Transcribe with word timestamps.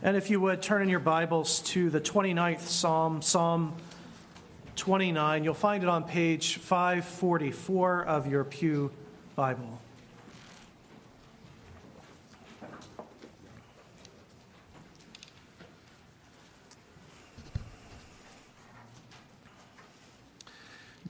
And 0.00 0.16
if 0.16 0.30
you 0.30 0.40
would 0.40 0.62
turn 0.62 0.82
in 0.82 0.88
your 0.88 1.00
Bibles 1.00 1.58
to 1.62 1.90
the 1.90 2.00
29th 2.00 2.60
Psalm, 2.60 3.20
Psalm 3.20 3.74
29, 4.76 5.42
you'll 5.42 5.54
find 5.54 5.82
it 5.82 5.88
on 5.88 6.04
page 6.04 6.58
544 6.58 8.04
of 8.04 8.28
your 8.28 8.44
Pew 8.44 8.92
Bible. 9.34 9.80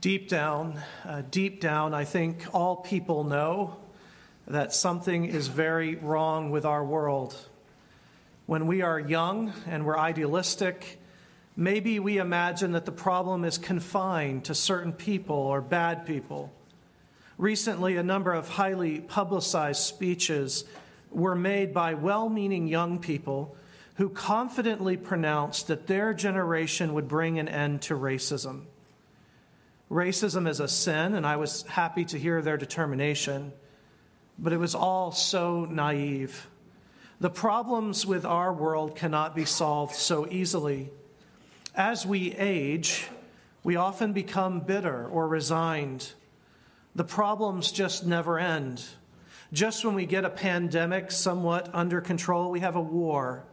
Deep 0.00 0.30
down, 0.30 0.80
uh, 1.04 1.22
deep 1.30 1.60
down, 1.60 1.92
I 1.92 2.04
think 2.04 2.46
all 2.54 2.76
people 2.76 3.22
know 3.22 3.76
that 4.46 4.72
something 4.72 5.26
is 5.26 5.48
very 5.48 5.96
wrong 5.96 6.50
with 6.50 6.64
our 6.64 6.82
world. 6.82 7.36
When 8.48 8.66
we 8.66 8.80
are 8.80 8.98
young 8.98 9.52
and 9.66 9.84
we're 9.84 9.98
idealistic, 9.98 10.98
maybe 11.54 12.00
we 12.00 12.16
imagine 12.16 12.72
that 12.72 12.86
the 12.86 12.92
problem 12.92 13.44
is 13.44 13.58
confined 13.58 14.46
to 14.46 14.54
certain 14.54 14.94
people 14.94 15.36
or 15.36 15.60
bad 15.60 16.06
people. 16.06 16.50
Recently, 17.36 17.98
a 17.98 18.02
number 18.02 18.32
of 18.32 18.48
highly 18.48 19.00
publicized 19.00 19.82
speeches 19.82 20.64
were 21.10 21.34
made 21.34 21.74
by 21.74 21.92
well 21.92 22.30
meaning 22.30 22.68
young 22.68 23.00
people 23.00 23.54
who 23.96 24.08
confidently 24.08 24.96
pronounced 24.96 25.66
that 25.66 25.86
their 25.86 26.14
generation 26.14 26.94
would 26.94 27.06
bring 27.06 27.38
an 27.38 27.48
end 27.48 27.82
to 27.82 27.94
racism. 27.98 28.62
Racism 29.90 30.48
is 30.48 30.58
a 30.58 30.68
sin, 30.68 31.14
and 31.14 31.26
I 31.26 31.36
was 31.36 31.64
happy 31.64 32.06
to 32.06 32.18
hear 32.18 32.40
their 32.40 32.56
determination, 32.56 33.52
but 34.38 34.54
it 34.54 34.58
was 34.58 34.74
all 34.74 35.12
so 35.12 35.66
naive. 35.66 36.46
The 37.20 37.30
problems 37.30 38.06
with 38.06 38.24
our 38.24 38.52
world 38.52 38.94
cannot 38.94 39.34
be 39.34 39.44
solved 39.44 39.94
so 39.94 40.28
easily. 40.30 40.90
As 41.74 42.06
we 42.06 42.32
age, 42.34 43.08
we 43.64 43.74
often 43.74 44.12
become 44.12 44.60
bitter 44.60 45.08
or 45.08 45.26
resigned. 45.26 46.12
The 46.94 47.04
problems 47.04 47.72
just 47.72 48.06
never 48.06 48.38
end. 48.38 48.84
Just 49.52 49.84
when 49.84 49.94
we 49.94 50.06
get 50.06 50.24
a 50.24 50.30
pandemic 50.30 51.10
somewhat 51.10 51.68
under 51.72 52.00
control, 52.00 52.52
we 52.52 52.60
have 52.60 52.76
a 52.76 52.80
war. 52.80 53.44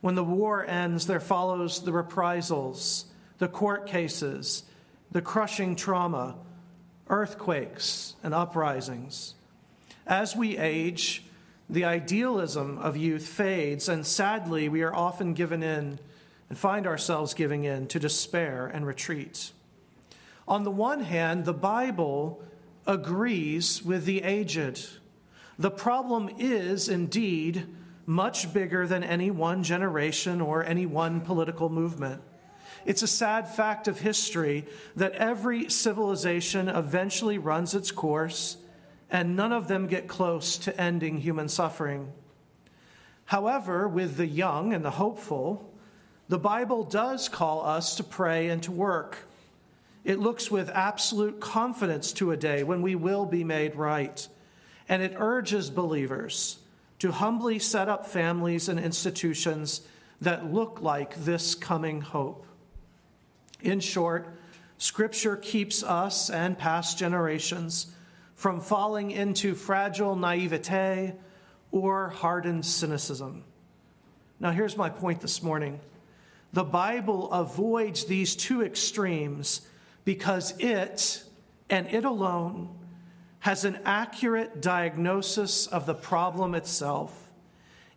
When 0.00 0.14
the 0.14 0.24
war 0.24 0.64
ends, 0.64 1.06
there 1.06 1.20
follows 1.20 1.82
the 1.82 1.92
reprisals, 1.92 3.06
the 3.38 3.48
court 3.48 3.86
cases, 3.86 4.62
the 5.10 5.22
crushing 5.22 5.74
trauma, 5.74 6.36
earthquakes, 7.08 8.14
and 8.22 8.32
uprisings. 8.32 9.34
As 10.06 10.36
we 10.36 10.56
age, 10.56 11.24
the 11.72 11.84
idealism 11.86 12.76
of 12.78 12.98
youth 12.98 13.26
fades, 13.26 13.88
and 13.88 14.06
sadly, 14.06 14.68
we 14.68 14.82
are 14.82 14.94
often 14.94 15.32
given 15.32 15.62
in 15.62 15.98
and 16.50 16.58
find 16.58 16.86
ourselves 16.86 17.32
giving 17.32 17.64
in 17.64 17.86
to 17.86 17.98
despair 17.98 18.66
and 18.66 18.86
retreat. 18.86 19.52
On 20.46 20.64
the 20.64 20.70
one 20.70 21.00
hand, 21.00 21.46
the 21.46 21.54
Bible 21.54 22.42
agrees 22.86 23.82
with 23.82 24.04
the 24.04 24.22
aged. 24.22 24.86
The 25.58 25.70
problem 25.70 26.28
is 26.38 26.90
indeed 26.90 27.66
much 28.04 28.52
bigger 28.52 28.86
than 28.86 29.02
any 29.02 29.30
one 29.30 29.62
generation 29.62 30.42
or 30.42 30.62
any 30.62 30.84
one 30.84 31.22
political 31.22 31.70
movement. 31.70 32.20
It's 32.84 33.02
a 33.02 33.06
sad 33.06 33.48
fact 33.48 33.88
of 33.88 34.00
history 34.00 34.66
that 34.96 35.12
every 35.12 35.70
civilization 35.70 36.68
eventually 36.68 37.38
runs 37.38 37.74
its 37.74 37.90
course 37.90 38.58
and 39.12 39.36
none 39.36 39.52
of 39.52 39.68
them 39.68 39.86
get 39.86 40.08
close 40.08 40.56
to 40.56 40.80
ending 40.80 41.18
human 41.18 41.46
suffering. 41.46 42.10
However, 43.26 43.86
with 43.86 44.16
the 44.16 44.26
young 44.26 44.72
and 44.72 44.82
the 44.82 44.90
hopeful, 44.90 45.70
the 46.30 46.38
Bible 46.38 46.82
does 46.82 47.28
call 47.28 47.64
us 47.64 47.94
to 47.96 48.04
pray 48.04 48.48
and 48.48 48.62
to 48.62 48.72
work. 48.72 49.28
It 50.02 50.18
looks 50.18 50.50
with 50.50 50.70
absolute 50.70 51.40
confidence 51.40 52.12
to 52.14 52.32
a 52.32 52.38
day 52.38 52.64
when 52.64 52.80
we 52.80 52.94
will 52.94 53.26
be 53.26 53.44
made 53.44 53.76
right, 53.76 54.26
and 54.88 55.02
it 55.02 55.12
urges 55.16 55.68
believers 55.68 56.58
to 56.98 57.12
humbly 57.12 57.58
set 57.58 57.90
up 57.90 58.06
families 58.06 58.68
and 58.68 58.80
institutions 58.80 59.82
that 60.22 60.52
look 60.52 60.80
like 60.80 61.14
this 61.16 61.54
coming 61.54 62.00
hope. 62.00 62.46
In 63.60 63.80
short, 63.80 64.26
Scripture 64.78 65.36
keeps 65.36 65.82
us 65.82 66.30
and 66.30 66.56
past 66.56 66.98
generations 66.98 67.92
from 68.34 68.60
falling 68.60 69.10
into 69.10 69.54
fragile 69.54 70.16
naivete 70.16 71.14
or 71.70 72.08
hardened 72.08 72.64
cynicism. 72.64 73.44
Now, 74.40 74.50
here's 74.50 74.76
my 74.76 74.88
point 74.88 75.20
this 75.20 75.42
morning 75.42 75.80
the 76.52 76.64
Bible 76.64 77.32
avoids 77.32 78.04
these 78.04 78.36
two 78.36 78.62
extremes 78.62 79.62
because 80.04 80.54
it, 80.58 81.22
and 81.70 81.86
it 81.86 82.04
alone, 82.04 82.68
has 83.40 83.64
an 83.64 83.78
accurate 83.84 84.60
diagnosis 84.60 85.66
of 85.66 85.86
the 85.86 85.94
problem 85.94 86.54
itself. 86.54 87.32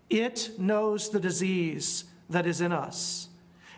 It 0.09 0.51
knows 0.57 1.09
the 1.09 1.19
disease 1.19 2.05
that 2.29 2.47
is 2.47 2.61
in 2.61 2.71
us, 2.71 3.27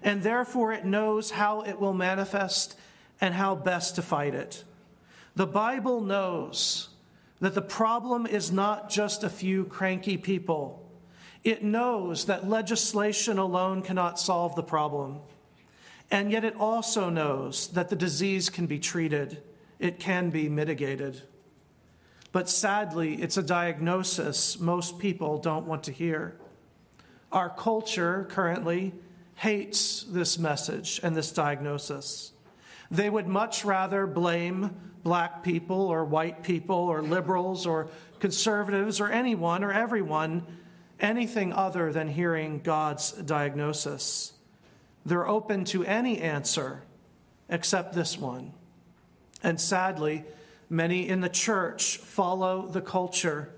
and 0.03 0.21
therefore 0.23 0.71
it 0.73 0.85
knows 0.85 1.31
how 1.31 1.61
it 1.61 1.79
will 1.79 1.93
manifest 1.93 2.77
and 3.19 3.33
how 3.33 3.55
best 3.55 3.95
to 3.95 4.01
fight 4.01 4.35
it. 4.35 4.63
The 5.37 5.45
Bible 5.45 6.01
knows 6.01 6.89
that 7.41 7.53
the 7.53 7.61
problem 7.61 8.25
is 8.25 8.51
not 8.51 8.89
just 8.89 9.23
a 9.23 9.29
few 9.29 9.65
cranky 9.65 10.17
people. 10.17 10.89
It 11.43 11.63
knows 11.63 12.25
that 12.25 12.49
legislation 12.49 13.37
alone 13.37 13.83
cannot 13.83 14.19
solve 14.19 14.55
the 14.55 14.63
problem. 14.63 15.19
And 16.09 16.31
yet 16.31 16.43
it 16.43 16.55
also 16.55 17.11
knows 17.11 17.67
that 17.73 17.89
the 17.89 17.95
disease 17.95 18.49
can 18.49 18.65
be 18.65 18.79
treated, 18.79 19.43
it 19.77 19.99
can 19.99 20.31
be 20.31 20.49
mitigated. 20.49 21.21
But 22.31 22.49
sadly, 22.49 23.21
it's 23.21 23.37
a 23.37 23.43
diagnosis 23.43 24.59
most 24.59 24.97
people 24.97 25.37
don't 25.37 25.67
want 25.67 25.83
to 25.83 25.91
hear. 25.91 26.35
Our 27.31 27.51
culture 27.51 28.25
currently 28.27 28.91
hates 29.35 30.01
this 30.01 30.39
message 30.39 30.99
and 31.03 31.15
this 31.15 31.31
diagnosis. 31.31 32.31
They 32.89 33.09
would 33.09 33.27
much 33.27 33.65
rather 33.65 34.07
blame 34.07 34.75
black 35.03 35.43
people 35.43 35.87
or 35.87 36.03
white 36.03 36.43
people 36.43 36.75
or 36.75 37.01
liberals 37.01 37.65
or 37.65 37.89
conservatives 38.19 38.99
or 38.99 39.09
anyone 39.09 39.63
or 39.63 39.71
everyone 39.71 40.45
anything 40.99 41.53
other 41.53 41.91
than 41.93 42.07
hearing 42.07 42.59
God's 42.59 43.11
diagnosis. 43.11 44.33
They're 45.05 45.27
open 45.27 45.65
to 45.65 45.85
any 45.85 46.19
answer 46.19 46.83
except 47.49 47.93
this 47.93 48.17
one. 48.17 48.53
And 49.43 49.61
sadly, 49.61 50.25
many 50.69 51.07
in 51.07 51.21
the 51.21 51.29
church 51.29 51.97
follow 51.97 52.67
the 52.67 52.81
culture. 52.81 53.53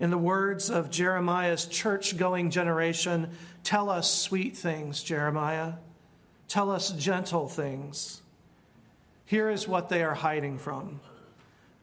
In 0.00 0.10
the 0.10 0.18
words 0.18 0.70
of 0.70 0.90
Jeremiah's 0.90 1.66
church 1.66 2.16
going 2.16 2.50
generation, 2.50 3.30
tell 3.62 3.90
us 3.90 4.10
sweet 4.10 4.56
things, 4.56 5.02
Jeremiah. 5.02 5.74
Tell 6.48 6.70
us 6.70 6.90
gentle 6.92 7.48
things. 7.48 8.22
Here 9.30 9.48
is 9.48 9.68
what 9.68 9.88
they 9.88 10.02
are 10.02 10.14
hiding 10.14 10.58
from 10.58 10.98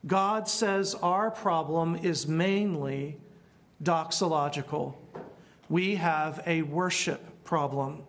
God 0.06 0.50
says 0.50 0.96
our 0.96 1.32
problem 1.32 1.96
is 1.96 2.28
mainly 2.28 3.16
doxological. 3.82 4.96
We 5.70 5.96
have 5.96 6.44
a 6.46 6.64
worship 6.64 7.46
problem. 7.46 8.04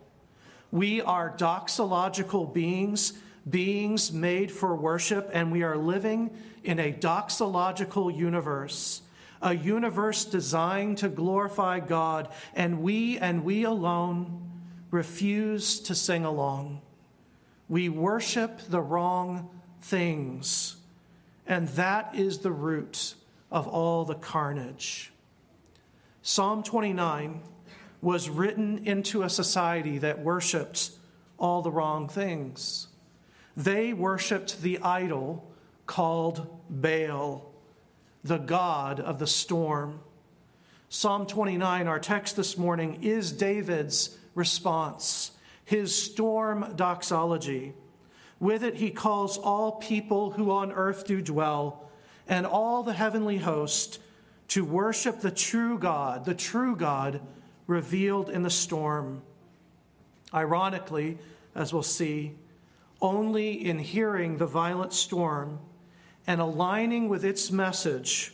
We 0.73 1.03
are 1.03 1.37
doxological 1.37 2.53
beings, 2.53 3.13
beings 3.49 4.11
made 4.11 4.51
for 4.51 4.75
worship, 4.75 5.31
and 5.33 5.53
we 5.53 5.63
are 5.63 5.77
living 5.77 6.37
in 6.65 6.81
a 6.81 6.93
doxological 6.93 8.13
universe, 8.17 9.03
a 9.41 9.55
universe 9.55 10.25
designed 10.25 10.99
to 10.99 11.09
glorify 11.09 11.79
God, 11.79 12.29
and 12.57 12.83
we 12.83 13.19
and 13.19 13.45
we 13.45 13.63
alone 13.63 14.51
refuse 14.91 15.79
to 15.79 15.95
sing 15.95 16.25
along. 16.25 16.81
We 17.69 17.89
worship 17.89 18.61
the 18.69 18.81
wrong 18.81 19.51
things, 19.83 20.77
and 21.47 21.69
that 21.69 22.15
is 22.15 22.39
the 22.39 22.51
root 22.51 23.15
of 23.51 23.69
all 23.69 24.05
the 24.05 24.15
carnage. 24.15 25.13
Psalm 26.23 26.63
29 26.63 27.41
was 28.01 28.29
written 28.29 28.87
into 28.87 29.23
a 29.23 29.31
society 29.31 29.99
that 29.99 30.21
worshiped 30.21 30.91
all 31.39 31.63
the 31.63 31.71
wrong 31.71 32.09
things. 32.09 32.89
They 33.57 33.93
worshiped 33.93 34.63
the 34.63 34.79
idol 34.79 35.45
called 35.87 36.47
Baal, 36.71 37.51
the 38.23 38.39
god 38.39 39.01
of 39.01 39.19
the 39.19 39.27
storm. 39.27 40.01
Psalm 40.89 41.27
29, 41.27 41.87
our 41.87 41.99
text 41.99 42.37
this 42.37 42.57
morning, 42.57 43.03
is 43.03 43.33
David's 43.33 44.17
response 44.35 45.33
his 45.69 45.95
storm 45.95 46.73
doxology. 46.77 47.75
With 48.41 48.65
it, 48.65 48.77
he 48.77 48.89
calls 48.89 49.37
all 49.37 49.73
people 49.73 50.31
who 50.31 50.51
on 50.51 50.73
earth 50.73 51.07
do 51.07 51.21
dwell 51.21 51.91
and 52.27 52.47
all 52.47 52.83
the 52.83 52.95
heavenly 52.95 53.37
host 53.37 54.01
to 54.49 54.65
worship 54.65 55.21
the 55.21 55.31
true 55.31 55.79
God, 55.79 56.25
the 56.25 56.33
true 56.33 56.75
God 56.75 57.21
revealed 57.67 58.31
in 58.31 58.43
the 58.43 58.49
storm. 58.49 59.21
Ironically, 60.33 61.19
as 61.55 61.75
we'll 61.75 61.83
see, 61.83 62.33
only 63.03 63.53
in 63.53 63.79
hearing 63.79 64.39
the 64.39 64.47
violent 64.47 64.95
storm 64.95 65.59
and 66.27 66.41
aligning 66.41 67.11
with 67.11 67.27
its 67.27 67.51
message 67.51 68.33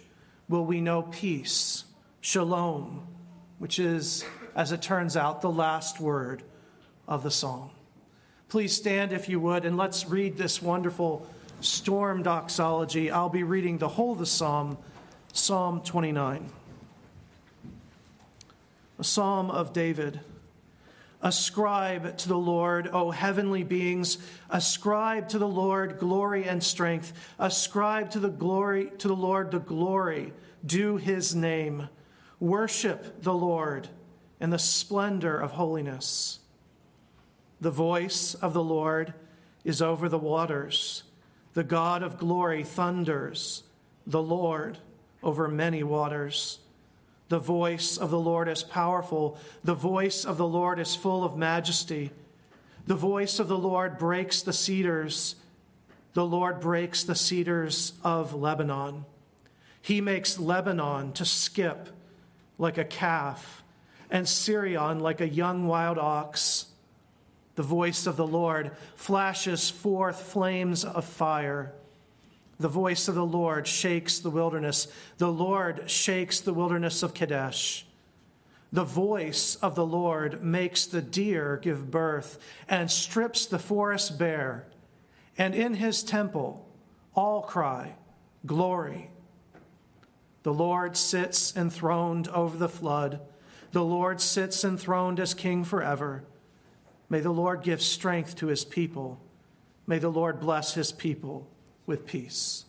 will 0.48 0.64
we 0.64 0.80
know 0.80 1.02
peace, 1.02 1.82
shalom, 2.20 3.08
which 3.58 3.80
is, 3.80 4.24
as 4.54 4.70
it 4.70 4.80
turns 4.80 5.16
out, 5.16 5.40
the 5.40 5.50
last 5.50 5.98
word 5.98 6.44
of 7.06 7.22
the 7.22 7.30
song. 7.30 7.70
Please 8.48 8.74
stand 8.74 9.12
if 9.12 9.28
you 9.28 9.40
would, 9.40 9.64
and 9.64 9.76
let's 9.76 10.06
read 10.06 10.36
this 10.36 10.62
wonderful 10.62 11.26
storm 11.60 12.22
doxology. 12.22 13.10
I'll 13.10 13.28
be 13.28 13.42
reading 13.42 13.78
the 13.78 13.88
whole 13.88 14.12
of 14.12 14.18
the 14.18 14.26
psalm, 14.26 14.78
Psalm 15.32 15.80
29. 15.80 16.48
A 18.98 19.04
psalm 19.04 19.50
of 19.50 19.72
David. 19.72 20.20
Ascribe 21.20 22.18
to 22.18 22.28
the 22.28 22.38
Lord, 22.38 22.88
O 22.92 23.10
heavenly 23.10 23.64
beings, 23.64 24.18
ascribe 24.50 25.30
to 25.30 25.38
the 25.38 25.48
Lord 25.48 25.98
glory 25.98 26.44
and 26.44 26.62
strength. 26.62 27.12
Ascribe 27.38 28.10
to 28.10 28.20
the 28.20 28.28
glory 28.28 28.92
to 28.98 29.08
the 29.08 29.16
Lord 29.16 29.50
the 29.50 29.58
glory 29.58 30.34
due 30.64 30.98
his 30.98 31.34
name. 31.34 31.88
Worship 32.40 33.22
the 33.22 33.32
Lord 33.32 33.88
in 34.38 34.50
the 34.50 34.58
splendor 34.58 35.38
of 35.38 35.52
holiness. 35.52 36.40
The 37.64 37.70
voice 37.70 38.34
of 38.34 38.52
the 38.52 38.62
Lord 38.62 39.14
is 39.64 39.80
over 39.80 40.06
the 40.10 40.18
waters. 40.18 41.02
The 41.54 41.64
God 41.64 42.02
of 42.02 42.18
glory 42.18 42.62
thunders, 42.62 43.62
the 44.06 44.20
Lord 44.20 44.76
over 45.22 45.48
many 45.48 45.82
waters. 45.82 46.58
The 47.30 47.38
voice 47.38 47.96
of 47.96 48.10
the 48.10 48.20
Lord 48.20 48.50
is 48.50 48.62
powerful. 48.62 49.38
The 49.64 49.72
voice 49.72 50.26
of 50.26 50.36
the 50.36 50.46
Lord 50.46 50.78
is 50.78 50.94
full 50.94 51.24
of 51.24 51.38
majesty. 51.38 52.10
The 52.86 52.96
voice 52.96 53.38
of 53.38 53.48
the 53.48 53.56
Lord 53.56 53.96
breaks 53.96 54.42
the 54.42 54.52
cedars. 54.52 55.34
The 56.12 56.26
Lord 56.26 56.60
breaks 56.60 57.02
the 57.02 57.14
cedars 57.14 57.94
of 58.04 58.34
Lebanon. 58.34 59.06
He 59.80 60.02
makes 60.02 60.38
Lebanon 60.38 61.14
to 61.14 61.24
skip 61.24 61.88
like 62.58 62.76
a 62.76 62.84
calf, 62.84 63.64
and 64.10 64.26
Sirion 64.28 65.00
like 65.00 65.22
a 65.22 65.28
young 65.30 65.66
wild 65.66 65.96
ox. 65.96 66.66
The 67.56 67.62
voice 67.62 68.06
of 68.06 68.16
the 68.16 68.26
Lord 68.26 68.72
flashes 68.96 69.70
forth 69.70 70.20
flames 70.20 70.84
of 70.84 71.04
fire. 71.04 71.72
The 72.58 72.68
voice 72.68 73.08
of 73.08 73.14
the 73.14 73.26
Lord 73.26 73.66
shakes 73.66 74.18
the 74.18 74.30
wilderness. 74.30 74.88
The 75.18 75.32
Lord 75.32 75.88
shakes 75.90 76.40
the 76.40 76.54
wilderness 76.54 77.02
of 77.02 77.14
Kadesh. 77.14 77.86
The 78.72 78.84
voice 78.84 79.54
of 79.56 79.76
the 79.76 79.86
Lord 79.86 80.42
makes 80.42 80.86
the 80.86 81.02
deer 81.02 81.60
give 81.62 81.90
birth 81.92 82.38
and 82.68 82.90
strips 82.90 83.46
the 83.46 83.58
forest 83.58 84.18
bare. 84.18 84.66
And 85.38 85.54
in 85.54 85.74
his 85.74 86.02
temple, 86.02 86.68
all 87.14 87.42
cry, 87.42 87.94
Glory. 88.46 89.10
The 90.42 90.52
Lord 90.52 90.96
sits 90.96 91.56
enthroned 91.56 92.28
over 92.28 92.58
the 92.58 92.68
flood. 92.68 93.20
The 93.72 93.84
Lord 93.84 94.20
sits 94.20 94.64
enthroned 94.64 95.18
as 95.18 95.32
king 95.32 95.64
forever. 95.64 96.24
May 97.14 97.20
the 97.20 97.30
Lord 97.30 97.62
give 97.62 97.80
strength 97.80 98.34
to 98.38 98.48
his 98.48 98.64
people. 98.64 99.20
May 99.86 100.00
the 100.00 100.08
Lord 100.08 100.40
bless 100.40 100.74
his 100.74 100.90
people 100.90 101.48
with 101.86 102.06
peace. 102.06 102.64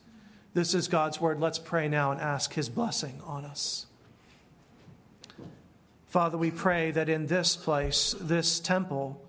This 0.53 0.75
is 0.75 0.88
God's 0.88 1.19
word. 1.19 1.39
Let's 1.39 1.57
pray 1.57 1.88
now 1.88 2.12
and 2.12 2.21
ask 2.21 2.53
his 2.53 2.69
blessing 2.69 3.19
on 3.25 3.44
us. 3.44 3.88
Father, 6.06 6.38
we 6.38 6.51
pray 6.51 6.92
that 6.92 7.09
in 7.09 7.25
this 7.25 7.56
place, 7.56 8.13
this 8.21 8.59
temple, 8.59 9.19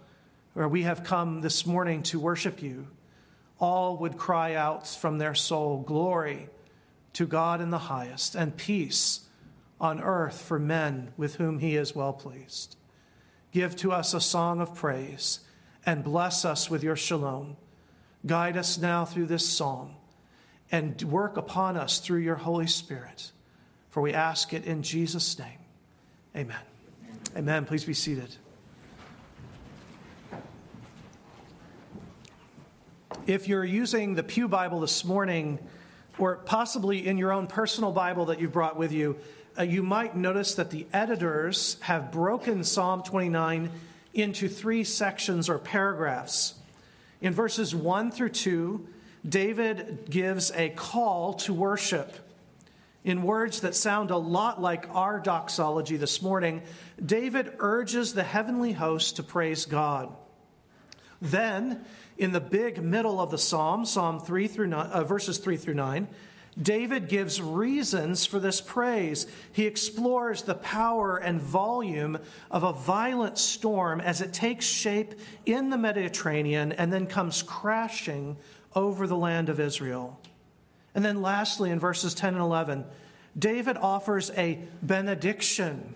where 0.53 0.69
we 0.69 0.83
have 0.83 1.03
come 1.03 1.41
this 1.41 1.65
morning 1.65 2.03
to 2.03 2.21
worship 2.21 2.61
you, 2.61 2.87
all 3.59 3.97
would 3.97 4.19
cry 4.19 4.53
out 4.53 4.87
from 4.87 5.17
their 5.17 5.35
soul, 5.35 5.81
Glory 5.81 6.51
to 7.15 7.25
God 7.25 7.63
in 7.63 7.71
the 7.71 7.79
highest, 7.79 8.35
and 8.35 8.55
peace 8.55 9.21
on 9.81 9.99
earth 9.99 10.43
for 10.43 10.59
men 10.59 11.15
with 11.17 11.37
whom 11.37 11.61
he 11.61 11.75
is 11.75 11.95
well 11.95 12.13
pleased. 12.13 12.77
Give 13.57 13.75
to 13.77 13.91
us 13.91 14.13
a 14.13 14.21
song 14.21 14.61
of 14.61 14.75
praise 14.75 15.41
and 15.87 16.05
bless 16.05 16.45
us 16.45 16.69
with 16.69 16.83
your 16.83 16.95
shalom. 16.95 17.57
Guide 18.27 18.55
us 18.55 18.77
now 18.77 19.07
through 19.07 19.25
this 19.25 19.49
psalm 19.49 19.93
and 20.71 21.01
work 21.01 21.39
upon 21.39 21.79
us 21.79 21.99
through 21.99 22.19
your 22.19 22.35
Holy 22.35 22.67
Spirit. 22.67 23.33
For 23.89 24.03
we 24.03 24.13
ask 24.13 24.53
it 24.53 24.67
in 24.67 24.83
Jesus' 24.83 25.39
name. 25.39 25.59
Amen. 26.37 26.59
Amen. 27.35 27.65
Please 27.65 27.83
be 27.83 27.95
seated. 27.95 28.29
If 33.27 33.49
you're 33.49 33.65
using 33.65 34.17
the 34.17 34.23
Pew 34.23 34.49
Bible 34.49 34.81
this 34.81 35.03
morning, 35.03 35.59
or 36.19 36.37
possibly 36.37 37.07
in 37.07 37.17
your 37.17 37.33
own 37.33 37.47
personal 37.47 37.91
Bible 37.91 38.27
that 38.27 38.39
you 38.39 38.51
brought 38.51 38.77
with 38.77 38.93
you, 38.93 39.17
uh, 39.59 39.63
you 39.63 39.83
might 39.83 40.17
notice 40.17 40.55
that 40.55 40.71
the 40.71 40.87
editors 40.93 41.77
have 41.81 42.13
broken 42.13 42.65
Psalm 42.65 43.03
29 43.03 43.71
into 44.15 44.49
three 44.49 44.85
sections 44.85 45.49
or 45.49 45.59
paragraphs. 45.59 46.55
In 47.21 47.33
verses 47.33 47.75
1 47.75 48.11
through 48.11 48.31
2, 48.31 48.87
David 49.29 50.07
gives 50.09 50.51
a 50.53 50.71
call 50.71 51.35
to 51.35 51.53
worship. 51.53 52.13
In 53.05 53.23
words 53.23 53.61
that 53.61 53.75
sound 53.75 54.11
a 54.11 54.17
lot 54.17 54.61
like 54.61 54.89
our 54.93 55.21
doxology 55.21 55.97
this 55.97 56.21
morning, 56.21 56.63
David 57.05 57.53
urges 57.59 58.15
the 58.15 58.25
heavenly 58.25 58.73
host 58.73 59.17
to 59.17 59.23
praise 59.23 59.65
God. 59.65 60.15
Then, 61.23 61.85
in 62.19 62.33
the 62.33 62.41
big 62.41 62.83
middle 62.83 63.21
of 63.21 63.31
the 63.31 63.39
psalm, 63.39 63.85
Psalm 63.85 64.21
3 64.21 64.49
through 64.49 64.67
9, 64.69 64.87
uh, 64.87 65.05
verses 65.05 65.39
3 65.39 65.57
through 65.57 65.75
9, 65.75 66.09
David 66.61 67.09
gives 67.09 67.41
reasons 67.41 68.25
for 68.25 68.39
this 68.39 68.63
praise. 68.63 69.27
He 69.53 69.67
explores 69.67 70.43
the 70.43 70.55
power 70.55 71.19
and 71.19 71.41
volume 71.41 72.19
of 72.51 72.63
a 72.63 72.73
violent 72.73 73.37
storm 73.37 74.01
as 74.01 74.23
it 74.23 74.33
takes 74.33 74.65
shape 74.65 75.15
in 75.45 75.69
the 75.69 75.77
Mediterranean 75.77 76.73
and 76.73 76.91
then 76.91 77.07
comes 77.07 77.43
crashing 77.43 78.39
over 78.75 79.07
the 79.07 79.17
land 79.17 79.51
of 79.51 79.61
Israel. 79.61 80.19
And 80.95 81.05
then, 81.05 81.21
lastly, 81.21 81.71
in 81.71 81.79
verses 81.79 82.15
10 82.15 82.35
and 82.35 82.43
11, 82.43 82.87
David 83.39 83.77
offers 83.77 84.31
a 84.31 84.59
benediction, 84.83 85.95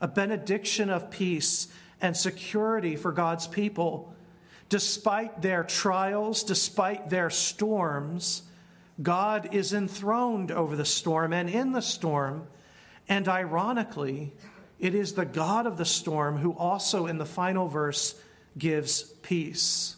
a 0.00 0.08
benediction 0.08 0.88
of 0.88 1.10
peace 1.10 1.68
and 2.00 2.16
security 2.16 2.96
for 2.96 3.12
God's 3.12 3.46
people. 3.46 4.14
Despite 4.70 5.42
their 5.42 5.62
trials, 5.62 6.42
despite 6.42 7.10
their 7.10 7.28
storms, 7.28 8.44
God 9.02 9.54
is 9.54 9.72
enthroned 9.72 10.50
over 10.50 10.76
the 10.76 10.84
storm 10.84 11.32
and 11.32 11.48
in 11.48 11.72
the 11.72 11.82
storm. 11.82 12.46
And 13.08 13.28
ironically, 13.28 14.32
it 14.78 14.94
is 14.94 15.14
the 15.14 15.24
God 15.24 15.66
of 15.66 15.76
the 15.76 15.84
storm 15.84 16.38
who 16.38 16.52
also, 16.52 17.06
in 17.06 17.18
the 17.18 17.26
final 17.26 17.68
verse, 17.68 18.14
gives 18.58 19.02
peace. 19.22 19.96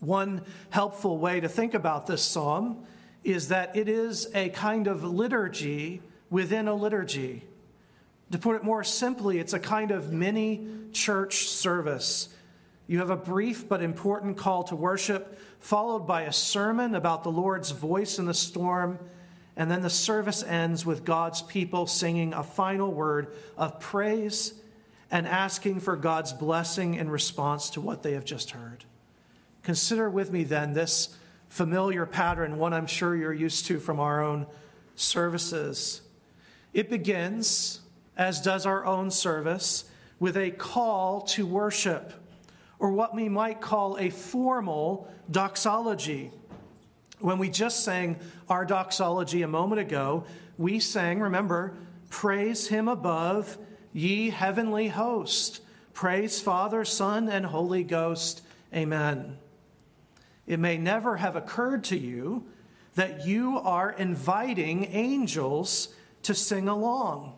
One 0.00 0.42
helpful 0.70 1.18
way 1.18 1.40
to 1.40 1.48
think 1.48 1.74
about 1.74 2.06
this 2.06 2.22
psalm 2.22 2.84
is 3.24 3.48
that 3.48 3.76
it 3.76 3.88
is 3.88 4.28
a 4.34 4.50
kind 4.50 4.86
of 4.86 5.02
liturgy 5.02 6.02
within 6.30 6.68
a 6.68 6.74
liturgy. 6.74 7.44
To 8.32 8.38
put 8.38 8.56
it 8.56 8.64
more 8.64 8.84
simply, 8.84 9.38
it's 9.38 9.52
a 9.52 9.58
kind 9.58 9.90
of 9.90 10.12
mini 10.12 10.66
church 10.92 11.48
service 11.48 12.28
you 12.86 12.98
have 13.00 13.10
a 13.10 13.16
brief 13.16 13.68
but 13.68 13.82
important 13.82 14.36
call 14.36 14.62
to 14.64 14.76
worship, 14.76 15.38
followed 15.58 16.06
by 16.06 16.22
a 16.22 16.32
sermon 16.32 16.94
about 16.94 17.24
the 17.24 17.30
Lord's 17.32 17.72
voice 17.72 18.18
in 18.18 18.26
the 18.26 18.34
storm, 18.34 18.98
and 19.56 19.70
then 19.70 19.82
the 19.82 19.90
service 19.90 20.42
ends 20.42 20.86
with 20.86 21.04
God's 21.04 21.42
people 21.42 21.86
singing 21.86 22.32
a 22.32 22.42
final 22.42 22.92
word 22.92 23.34
of 23.56 23.80
praise 23.80 24.54
and 25.10 25.26
asking 25.26 25.80
for 25.80 25.96
God's 25.96 26.32
blessing 26.32 26.94
in 26.94 27.10
response 27.10 27.70
to 27.70 27.80
what 27.80 28.02
they 28.02 28.12
have 28.12 28.24
just 28.24 28.50
heard. 28.50 28.84
Consider 29.62 30.08
with 30.08 30.30
me 30.30 30.44
then 30.44 30.74
this 30.74 31.16
familiar 31.48 32.06
pattern, 32.06 32.58
one 32.58 32.72
I'm 32.72 32.86
sure 32.86 33.16
you're 33.16 33.32
used 33.32 33.66
to 33.66 33.80
from 33.80 33.98
our 33.98 34.22
own 34.22 34.46
services. 34.94 36.02
It 36.72 36.90
begins, 36.90 37.80
as 38.16 38.40
does 38.40 38.66
our 38.66 38.84
own 38.84 39.10
service, 39.10 39.84
with 40.20 40.36
a 40.36 40.50
call 40.50 41.22
to 41.22 41.46
worship 41.46 42.12
or 42.78 42.90
what 42.90 43.14
we 43.14 43.28
might 43.28 43.60
call 43.60 43.96
a 43.98 44.10
formal 44.10 45.08
doxology. 45.30 46.30
When 47.18 47.38
we 47.38 47.48
just 47.48 47.84
sang 47.84 48.16
our 48.48 48.64
doxology 48.64 49.42
a 49.42 49.48
moment 49.48 49.80
ago, 49.80 50.24
we 50.58 50.80
sang, 50.80 51.20
remember, 51.20 51.74
Praise 52.08 52.68
him 52.68 52.86
above, 52.86 53.58
ye 53.92 54.30
heavenly 54.30 54.88
host. 54.88 55.60
Praise 55.92 56.40
Father, 56.40 56.84
Son, 56.84 57.28
and 57.28 57.44
Holy 57.44 57.82
Ghost. 57.82 58.42
Amen. 58.72 59.38
It 60.46 60.60
may 60.60 60.78
never 60.78 61.16
have 61.16 61.34
occurred 61.34 61.82
to 61.84 61.98
you 61.98 62.44
that 62.94 63.26
you 63.26 63.58
are 63.58 63.90
inviting 63.90 64.84
angels 64.84 65.88
to 66.22 66.34
sing 66.34 66.68
along 66.68 67.36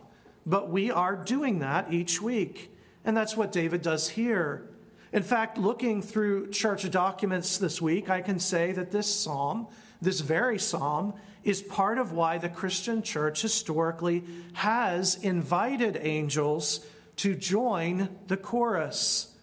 but 0.49 0.69
we 0.69 0.89
are 0.89 1.15
doing 1.15 1.59
that 1.59 1.93
each 1.93 2.21
week. 2.21 2.75
And 3.05 3.15
that's 3.15 3.37
what 3.37 3.51
David 3.51 3.81
does 3.81 4.09
here. 4.09 4.68
In 5.11 5.23
fact, 5.23 5.57
looking 5.57 6.01
through 6.01 6.51
church 6.51 6.89
documents 6.91 7.57
this 7.57 7.81
week, 7.81 8.09
I 8.09 8.21
can 8.21 8.39
say 8.39 8.71
that 8.73 8.91
this 8.91 9.13
psalm, 9.13 9.67
this 10.01 10.19
very 10.19 10.59
psalm, 10.59 11.13
is 11.43 11.61
part 11.61 11.97
of 11.97 12.11
why 12.11 12.37
the 12.37 12.49
Christian 12.49 13.01
church 13.01 13.41
historically 13.41 14.23
has 14.53 15.15
invited 15.15 15.97
angels 16.01 16.85
to 17.17 17.33
join 17.33 18.09
the 18.27 18.37
chorus. 18.37 19.33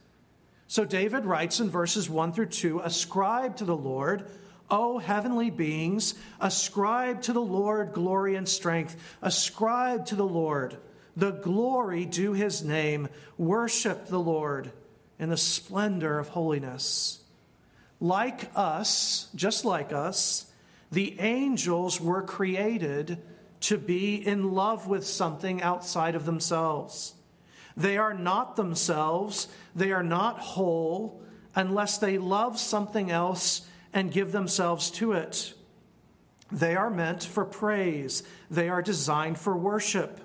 So 0.68 0.84
David 0.84 1.24
writes 1.24 1.58
in 1.58 1.68
verses 1.68 2.08
1 2.08 2.32
through 2.32 2.46
2 2.46 2.80
Ascribe 2.80 3.56
to 3.56 3.64
the 3.64 3.76
Lord, 3.76 4.30
O 4.70 4.98
heavenly 4.98 5.50
beings, 5.50 6.14
ascribe 6.40 7.22
to 7.22 7.32
the 7.32 7.40
Lord 7.40 7.92
glory 7.92 8.36
and 8.36 8.48
strength, 8.48 8.96
ascribe 9.20 10.06
to 10.06 10.14
the 10.14 10.26
Lord. 10.26 10.76
The 11.16 11.30
glory 11.30 12.04
due 12.04 12.34
his 12.34 12.62
name, 12.62 13.08
worship 13.36 14.06
the 14.06 14.20
Lord 14.20 14.70
in 15.18 15.30
the 15.30 15.36
splendor 15.36 16.18
of 16.18 16.28
holiness. 16.28 17.20
Like 18.00 18.50
us, 18.54 19.28
just 19.34 19.64
like 19.64 19.92
us, 19.92 20.46
the 20.92 21.18
angels 21.20 22.00
were 22.00 22.22
created 22.22 23.18
to 23.60 23.78
be 23.78 24.14
in 24.14 24.52
love 24.52 24.86
with 24.86 25.06
something 25.06 25.62
outside 25.62 26.14
of 26.14 26.26
themselves. 26.26 27.14
They 27.76 27.98
are 27.98 28.14
not 28.14 28.56
themselves, 28.56 29.48
they 29.74 29.92
are 29.92 30.02
not 30.02 30.38
whole 30.38 31.20
unless 31.54 31.98
they 31.98 32.18
love 32.18 32.58
something 32.58 33.10
else 33.10 33.62
and 33.92 34.12
give 34.12 34.32
themselves 34.32 34.90
to 34.92 35.12
it. 35.12 35.54
They 36.52 36.76
are 36.76 36.90
meant 36.90 37.24
for 37.24 37.44
praise, 37.44 38.22
they 38.50 38.68
are 38.68 38.82
designed 38.82 39.38
for 39.38 39.56
worship. 39.56 40.20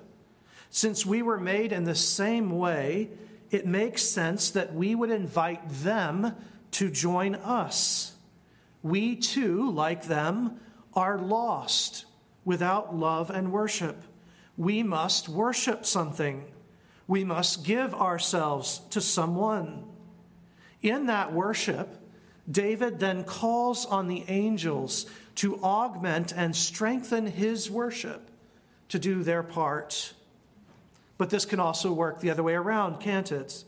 Since 0.70 1.04
we 1.04 1.20
were 1.20 1.40
made 1.40 1.72
in 1.72 1.84
the 1.84 1.94
same 1.94 2.58
way, 2.58 3.10
it 3.52 3.66
makes 3.66 4.02
sense 4.02 4.50
that 4.50 4.74
we 4.74 4.94
would 4.94 5.10
invite 5.10 5.68
them 5.68 6.34
to 6.72 6.90
join 6.90 7.34
us. 7.36 8.14
We 8.82 9.14
too, 9.14 9.70
like 9.70 10.06
them, 10.06 10.58
are 10.94 11.18
lost 11.18 12.06
without 12.44 12.96
love 12.96 13.30
and 13.30 13.52
worship. 13.52 14.02
We 14.56 14.82
must 14.82 15.28
worship 15.28 15.84
something. 15.84 16.46
We 17.06 17.24
must 17.24 17.62
give 17.62 17.94
ourselves 17.94 18.80
to 18.90 19.02
someone. 19.02 19.84
In 20.80 21.06
that 21.06 21.32
worship, 21.32 21.98
David 22.50 22.98
then 22.98 23.22
calls 23.22 23.84
on 23.84 24.08
the 24.08 24.24
angels 24.28 25.06
to 25.36 25.62
augment 25.62 26.32
and 26.34 26.56
strengthen 26.56 27.26
his 27.26 27.70
worship 27.70 28.30
to 28.88 28.98
do 28.98 29.22
their 29.22 29.42
part. 29.42 30.14
But 31.22 31.30
this 31.30 31.44
can 31.44 31.60
also 31.60 31.92
work 31.92 32.18
the 32.18 32.30
other 32.30 32.42
way 32.42 32.54
around, 32.54 32.98
can't 32.98 33.30
it? 33.30 33.62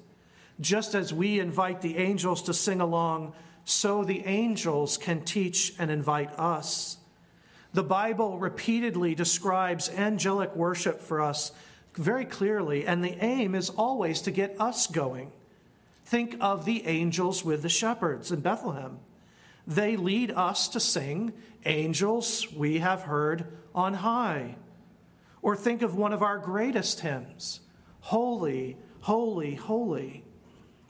Just 0.61 0.97
as 0.97 1.15
we 1.15 1.39
invite 1.39 1.83
the 1.83 1.99
angels 1.99 2.43
to 2.43 2.53
sing 2.53 2.81
along, 2.81 3.33
so 3.65 4.03
the 4.03 4.27
angels 4.27 4.99
can 4.99 5.25
teach 5.25 5.73
and 5.79 5.89
invite 5.89 6.37
us. 6.37 6.97
The 7.73 7.85
Bible 7.85 8.41
repeatedly 8.41 9.15
describes 9.15 9.89
angelic 9.89 10.57
worship 10.57 11.01
for 11.01 11.21
us 11.21 11.53
very 11.95 12.25
clearly, 12.25 12.89
and 12.89 13.05
the 13.05 13.25
aim 13.25 13.55
is 13.55 13.71
always 13.71 14.21
to 14.23 14.33
get 14.33 14.61
us 14.61 14.89
going. 14.89 15.31
Think 16.05 16.37
of 16.41 16.65
the 16.65 16.85
angels 16.89 17.45
with 17.45 17.63
the 17.63 17.69
shepherds 17.69 18.33
in 18.33 18.41
Bethlehem. 18.41 18.99
They 19.65 19.97
lead 19.97 20.33
us 20.33 20.67
to 20.71 20.81
sing, 20.81 21.33
Angels 21.65 22.53
we 22.53 22.81
have 22.81 23.03
heard 23.03 23.47
on 23.77 23.95
high. 23.95 24.57
Or 25.45 25.55
think 25.55 25.83
of 25.83 25.95
one 25.95 26.15
of 26.15 26.23
our 26.23 26.39
greatest 26.39 27.01
hymns, 27.01 27.61
Holy, 28.01 28.79
Holy, 29.01 29.55
Holy. 29.57 30.25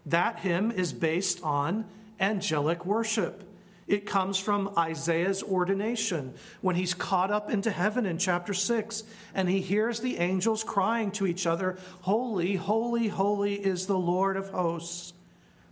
That 0.07 0.39
hymn 0.39 0.71
is 0.71 0.93
based 0.93 1.43
on 1.43 1.87
angelic 2.21 2.87
worship. 2.87 3.43
It 3.89 4.07
comes 4.07 4.39
from 4.39 4.73
Isaiah's 4.79 5.43
ordination 5.43 6.35
when 6.61 6.77
he's 6.77 6.95
caught 6.95 7.33
up 7.33 7.51
into 7.51 7.73
heaven 7.73 8.07
in 8.07 8.17
chapter 8.17 8.55
6 8.55 9.03
and 9.35 9.49
he 9.49 9.61
hears 9.61 9.99
the 9.99 10.19
angels 10.19 10.63
crying 10.63 11.11
to 11.13 11.27
each 11.27 11.49
other, 11.49 11.77
Holy, 12.03 12.55
holy, 12.55 13.09
holy 13.09 13.55
is 13.55 13.89
the 13.89 13.99
Lord 13.99 14.37
of 14.37 14.51
hosts. 14.51 15.15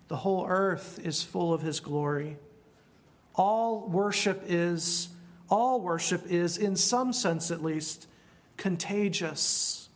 The 0.09 0.17
whole 0.17 0.45
earth 0.49 0.99
is 1.05 1.23
full 1.23 1.55
of 1.55 1.63
his 1.63 1.79
glory. 1.79 2.37
All 3.37 3.89
worship 3.89 4.43
is, 4.49 5.11
all 5.49 5.81
worship 5.81 6.25
is, 6.27 6.59
in 6.59 6.75
some 6.75 7.13
sense 7.13 7.53
at 7.53 7.63
least, 7.63 8.09
contagious. 8.63 9.89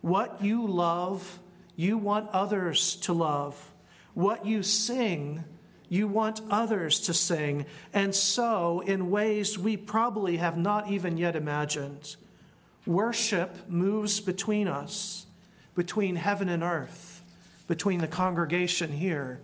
What 0.00 0.42
you 0.42 0.66
love, 0.66 1.38
you 1.76 1.98
want 1.98 2.30
others 2.30 2.96
to 3.02 3.12
love. 3.12 3.72
What 4.14 4.46
you 4.46 4.62
sing, 4.62 5.44
you 5.90 6.08
want 6.08 6.40
others 6.50 7.00
to 7.00 7.12
sing, 7.12 7.66
and 7.92 8.14
so 8.14 8.80
in 8.80 9.10
ways 9.10 9.58
we 9.58 9.76
probably 9.76 10.38
have 10.38 10.56
not 10.56 10.90
even 10.90 11.18
yet 11.18 11.36
imagined. 11.36 12.16
Worship 12.86 13.68
moves 13.68 14.18
between 14.18 14.66
us, 14.66 15.26
between 15.74 16.16
heaven 16.16 16.48
and 16.48 16.62
earth, 16.62 17.22
between 17.68 18.00
the 18.00 18.08
congregation 18.08 18.90
here 18.92 19.40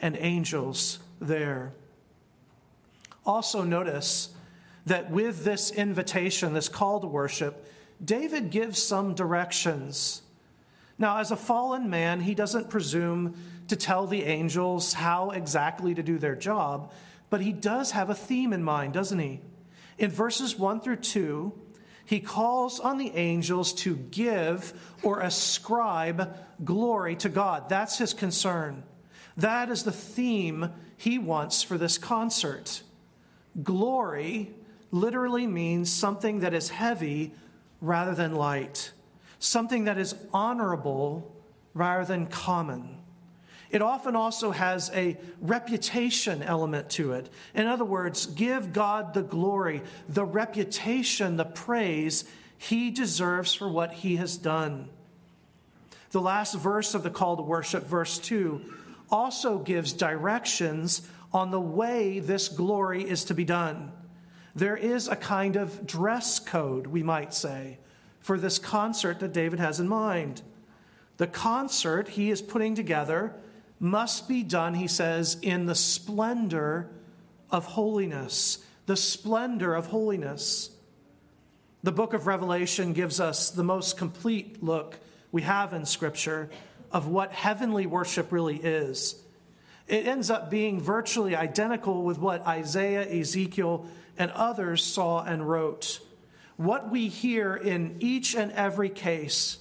and 0.00 0.16
angels 0.18 0.98
there. 1.20 1.74
Also, 3.26 3.64
notice 3.64 4.30
that 4.86 5.10
with 5.10 5.44
this 5.44 5.70
invitation, 5.70 6.54
this 6.54 6.70
call 6.70 7.00
to 7.00 7.06
worship, 7.06 7.66
David 8.04 8.50
gives 8.50 8.82
some 8.82 9.14
directions. 9.14 10.22
Now, 10.98 11.18
as 11.18 11.30
a 11.30 11.36
fallen 11.36 11.88
man, 11.90 12.20
he 12.20 12.34
doesn't 12.34 12.70
presume 12.70 13.34
to 13.68 13.76
tell 13.76 14.06
the 14.06 14.24
angels 14.24 14.94
how 14.94 15.30
exactly 15.30 15.94
to 15.94 16.02
do 16.02 16.18
their 16.18 16.34
job, 16.34 16.92
but 17.30 17.40
he 17.40 17.52
does 17.52 17.92
have 17.92 18.10
a 18.10 18.14
theme 18.14 18.52
in 18.52 18.62
mind, 18.62 18.94
doesn't 18.94 19.18
he? 19.18 19.40
In 19.98 20.10
verses 20.10 20.56
1 20.56 20.80
through 20.80 20.96
2, 20.96 21.52
he 22.04 22.20
calls 22.20 22.80
on 22.80 22.96
the 22.96 23.14
angels 23.14 23.72
to 23.74 23.96
give 23.96 24.72
or 25.02 25.20
ascribe 25.20 26.36
glory 26.64 27.16
to 27.16 27.28
God. 27.28 27.68
That's 27.68 27.98
his 27.98 28.14
concern. 28.14 28.82
That 29.36 29.68
is 29.68 29.84
the 29.84 29.92
theme 29.92 30.72
he 30.96 31.18
wants 31.18 31.62
for 31.62 31.76
this 31.76 31.98
concert. 31.98 32.82
Glory 33.62 34.54
literally 34.90 35.46
means 35.46 35.92
something 35.92 36.40
that 36.40 36.54
is 36.54 36.70
heavy 36.70 37.34
rather 37.80 38.14
than 38.14 38.34
light, 38.34 38.92
something 39.38 39.84
that 39.84 39.98
is 39.98 40.14
honorable 40.32 41.34
rather 41.74 42.04
than 42.04 42.26
common. 42.26 42.98
It 43.70 43.82
often 43.82 44.16
also 44.16 44.50
has 44.50 44.90
a 44.94 45.18
reputation 45.40 46.42
element 46.42 46.88
to 46.90 47.12
it. 47.12 47.28
In 47.54 47.66
other 47.66 47.84
words, 47.84 48.26
give 48.26 48.72
God 48.72 49.12
the 49.12 49.22
glory, 49.22 49.82
the 50.08 50.24
reputation, 50.24 51.36
the 51.36 51.44
praise 51.44 52.24
he 52.56 52.90
deserves 52.90 53.54
for 53.54 53.68
what 53.68 53.92
he 53.92 54.16
has 54.16 54.36
done. 54.36 54.88
The 56.10 56.20
last 56.20 56.54
verse 56.54 56.94
of 56.94 57.02
the 57.02 57.10
call 57.10 57.36
to 57.36 57.42
worship, 57.42 57.86
verse 57.86 58.18
2, 58.18 58.62
also 59.10 59.58
gives 59.58 59.92
directions 59.92 61.06
on 61.32 61.50
the 61.50 61.60
way 61.60 62.18
this 62.18 62.48
glory 62.48 63.08
is 63.08 63.24
to 63.24 63.34
be 63.34 63.44
done. 63.44 63.92
There 64.54 64.76
is 64.76 65.08
a 65.08 65.16
kind 65.16 65.56
of 65.56 65.86
dress 65.86 66.38
code, 66.38 66.88
we 66.88 67.02
might 67.02 67.34
say, 67.34 67.78
for 68.20 68.38
this 68.38 68.58
concert 68.58 69.20
that 69.20 69.32
David 69.32 69.58
has 69.58 69.80
in 69.80 69.88
mind. 69.88 70.42
The 71.18 71.26
concert 71.26 72.08
he 72.08 72.30
is 72.30 72.42
putting 72.42 72.74
together 72.74 73.34
must 73.80 74.28
be 74.28 74.42
done, 74.42 74.74
he 74.74 74.88
says, 74.88 75.36
in 75.42 75.66
the 75.66 75.74
splendor 75.74 76.90
of 77.50 77.64
holiness. 77.64 78.58
The 78.86 78.96
splendor 78.96 79.74
of 79.74 79.86
holiness. 79.86 80.70
The 81.82 81.92
book 81.92 82.12
of 82.12 82.26
Revelation 82.26 82.92
gives 82.92 83.20
us 83.20 83.50
the 83.50 83.62
most 83.62 83.96
complete 83.96 84.62
look 84.62 84.98
we 85.30 85.42
have 85.42 85.72
in 85.72 85.84
Scripture 85.84 86.50
of 86.90 87.06
what 87.06 87.32
heavenly 87.32 87.86
worship 87.86 88.32
really 88.32 88.56
is. 88.56 89.22
It 89.86 90.06
ends 90.06 90.30
up 90.30 90.50
being 90.50 90.80
virtually 90.80 91.36
identical 91.36 92.02
with 92.02 92.18
what 92.18 92.46
Isaiah, 92.46 93.08
Ezekiel, 93.08 93.86
and 94.18 94.30
others 94.32 94.82
saw 94.82 95.22
and 95.22 95.48
wrote. 95.48 96.00
What 96.56 96.90
we 96.90 97.08
hear 97.08 97.54
in 97.54 97.96
each 98.00 98.34
and 98.34 98.52
every 98.52 98.90
case 98.90 99.58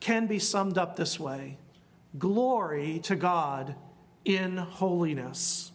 can 0.00 0.26
be 0.26 0.38
summed 0.38 0.78
up 0.78 0.96
this 0.96 1.18
way 1.18 1.58
Glory 2.16 3.00
to 3.00 3.16
God 3.16 3.74
in 4.24 4.56
holiness. 4.56 5.72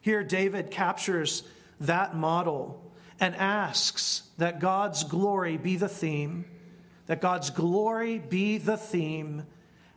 Here, 0.00 0.22
David 0.22 0.70
captures 0.70 1.42
that 1.80 2.14
model 2.14 2.92
and 3.20 3.34
asks 3.34 4.22
that 4.38 4.60
God's 4.60 5.04
glory 5.04 5.56
be 5.56 5.76
the 5.76 5.88
theme, 5.88 6.44
that 7.06 7.20
God's 7.20 7.50
glory 7.50 8.18
be 8.18 8.58
the 8.58 8.76
theme, 8.76 9.44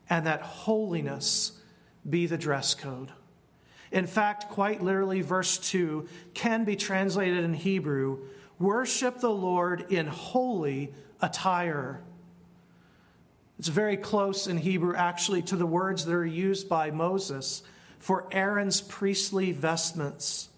and 0.10 0.26
that 0.26 0.42
holiness 0.42 1.54
be 2.10 2.26
the 2.26 2.38
dress 2.38 2.74
code. 2.74 3.12
In 3.92 4.08
fact, 4.08 4.50
quite 4.50 4.82
literally, 4.82 5.22
verse 5.22 5.58
2 5.58 6.08
can 6.34 6.64
be 6.64 6.76
translated 6.76 7.44
in 7.44 7.54
Hebrew 7.54 8.20
worship 8.62 9.20
the 9.20 9.30
Lord 9.30 9.92
in 9.92 10.06
holy 10.06 10.94
attire. 11.20 12.02
It's 13.58 13.68
very 13.68 13.98
close 13.98 14.48
in 14.48 14.58
Hebrew, 14.58 14.96
actually, 14.96 15.42
to 15.44 15.56
the 15.56 15.66
words 15.66 16.06
that 16.06 16.14
are 16.14 16.26
used 16.26 16.70
by 16.70 16.92
Moses 16.92 17.64
for 18.00 18.28
Aaron's 18.32 18.82
priestly 18.82 19.52
vestments. 19.52 20.50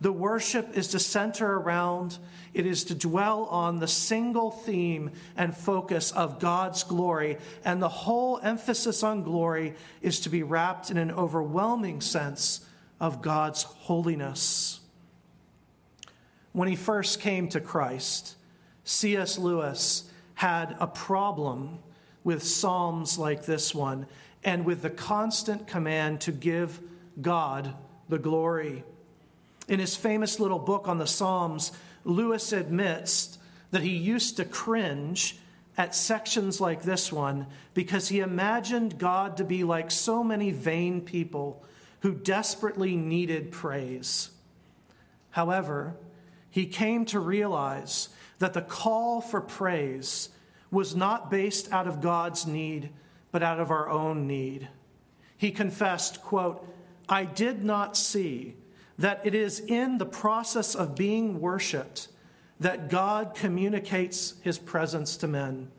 The 0.00 0.12
worship 0.12 0.76
is 0.76 0.88
to 0.88 0.98
center 0.98 1.56
around, 1.56 2.18
it 2.52 2.66
is 2.66 2.84
to 2.84 2.94
dwell 2.94 3.44
on 3.46 3.78
the 3.78 3.88
single 3.88 4.50
theme 4.50 5.10
and 5.36 5.56
focus 5.56 6.12
of 6.12 6.38
God's 6.38 6.82
glory. 6.82 7.38
And 7.64 7.80
the 7.80 7.88
whole 7.88 8.38
emphasis 8.42 9.02
on 9.02 9.22
glory 9.22 9.74
is 10.02 10.20
to 10.20 10.28
be 10.28 10.42
wrapped 10.42 10.90
in 10.90 10.98
an 10.98 11.10
overwhelming 11.10 12.02
sense 12.02 12.65
of 13.00 13.22
God's 13.22 13.62
holiness. 13.62 14.80
When 16.52 16.68
he 16.68 16.76
first 16.76 17.20
came 17.20 17.48
to 17.48 17.60
Christ, 17.60 18.36
C.S. 18.84 19.38
Lewis 19.38 20.10
had 20.34 20.76
a 20.80 20.86
problem 20.86 21.78
with 22.24 22.42
Psalms 22.42 23.18
like 23.18 23.44
this 23.44 23.74
one 23.74 24.06
and 24.42 24.64
with 24.64 24.82
the 24.82 24.90
constant 24.90 25.66
command 25.66 26.20
to 26.22 26.32
give 26.32 26.80
God 27.20 27.74
the 28.08 28.18
glory. 28.18 28.84
In 29.68 29.80
his 29.80 29.96
famous 29.96 30.38
little 30.38 30.58
book 30.58 30.88
on 30.88 30.98
the 30.98 31.06
Psalms, 31.06 31.72
Lewis 32.04 32.52
admits 32.52 33.38
that 33.70 33.82
he 33.82 33.96
used 33.96 34.36
to 34.36 34.44
cringe 34.44 35.38
at 35.76 35.94
sections 35.94 36.60
like 36.60 36.82
this 36.82 37.12
one 37.12 37.46
because 37.74 38.08
he 38.08 38.20
imagined 38.20 38.98
God 38.98 39.36
to 39.36 39.44
be 39.44 39.64
like 39.64 39.90
so 39.90 40.24
many 40.24 40.50
vain 40.50 41.00
people 41.00 41.64
who 42.00 42.14
desperately 42.14 42.96
needed 42.96 43.52
praise. 43.52 44.30
However, 45.30 45.96
he 46.50 46.66
came 46.66 47.04
to 47.06 47.20
realize 47.20 48.08
that 48.38 48.54
the 48.54 48.62
call 48.62 49.20
for 49.20 49.40
praise 49.40 50.30
was 50.70 50.96
not 50.96 51.30
based 51.30 51.72
out 51.72 51.86
of 51.86 52.00
God's 52.00 52.46
need, 52.46 52.90
but 53.30 53.42
out 53.42 53.60
of 53.60 53.70
our 53.70 53.88
own 53.88 54.26
need. 54.26 54.68
He 55.36 55.50
confessed, 55.50 56.22
quote, 56.22 56.66
I 57.08 57.24
did 57.24 57.64
not 57.64 57.96
see 57.96 58.56
that 58.98 59.20
it 59.24 59.34
is 59.34 59.60
in 59.60 59.98
the 59.98 60.06
process 60.06 60.74
of 60.74 60.94
being 60.94 61.40
worshiped 61.40 62.08
that 62.58 62.88
God 62.88 63.34
communicates 63.34 64.34
his 64.40 64.58
presence 64.58 65.16
to 65.18 65.28
men. 65.28 65.70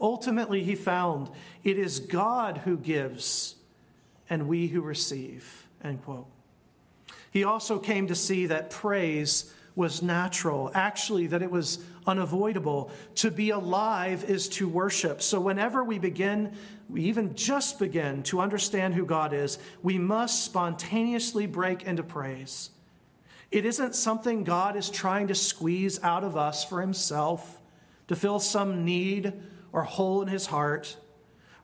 Ultimately, 0.00 0.62
he 0.62 0.74
found 0.74 1.30
it 1.62 1.78
is 1.78 2.00
God 2.00 2.58
who 2.64 2.78
gives 2.78 3.55
and 4.28 4.48
we 4.48 4.68
who 4.68 4.80
receive. 4.80 5.66
End 5.82 6.02
quote. 6.04 6.26
He 7.30 7.44
also 7.44 7.78
came 7.78 8.06
to 8.08 8.14
see 8.14 8.46
that 8.46 8.70
praise 8.70 9.52
was 9.74 10.00
natural, 10.02 10.70
actually, 10.74 11.26
that 11.26 11.42
it 11.42 11.50
was 11.50 11.78
unavoidable. 12.06 12.90
To 13.16 13.30
be 13.30 13.50
alive 13.50 14.24
is 14.24 14.48
to 14.50 14.66
worship. 14.66 15.20
So, 15.20 15.38
whenever 15.38 15.84
we 15.84 15.98
begin, 15.98 16.56
we 16.88 17.02
even 17.02 17.34
just 17.34 17.78
begin 17.78 18.22
to 18.24 18.40
understand 18.40 18.94
who 18.94 19.04
God 19.04 19.34
is, 19.34 19.58
we 19.82 19.98
must 19.98 20.44
spontaneously 20.44 21.46
break 21.46 21.82
into 21.82 22.02
praise. 22.02 22.70
It 23.50 23.66
isn't 23.66 23.94
something 23.94 24.44
God 24.44 24.76
is 24.76 24.88
trying 24.88 25.28
to 25.28 25.34
squeeze 25.34 26.02
out 26.02 26.24
of 26.24 26.36
us 26.36 26.64
for 26.64 26.80
himself 26.80 27.60
to 28.08 28.16
fill 28.16 28.40
some 28.40 28.84
need 28.84 29.32
or 29.72 29.82
hole 29.82 30.22
in 30.22 30.28
his 30.28 30.46
heart. 30.46 30.96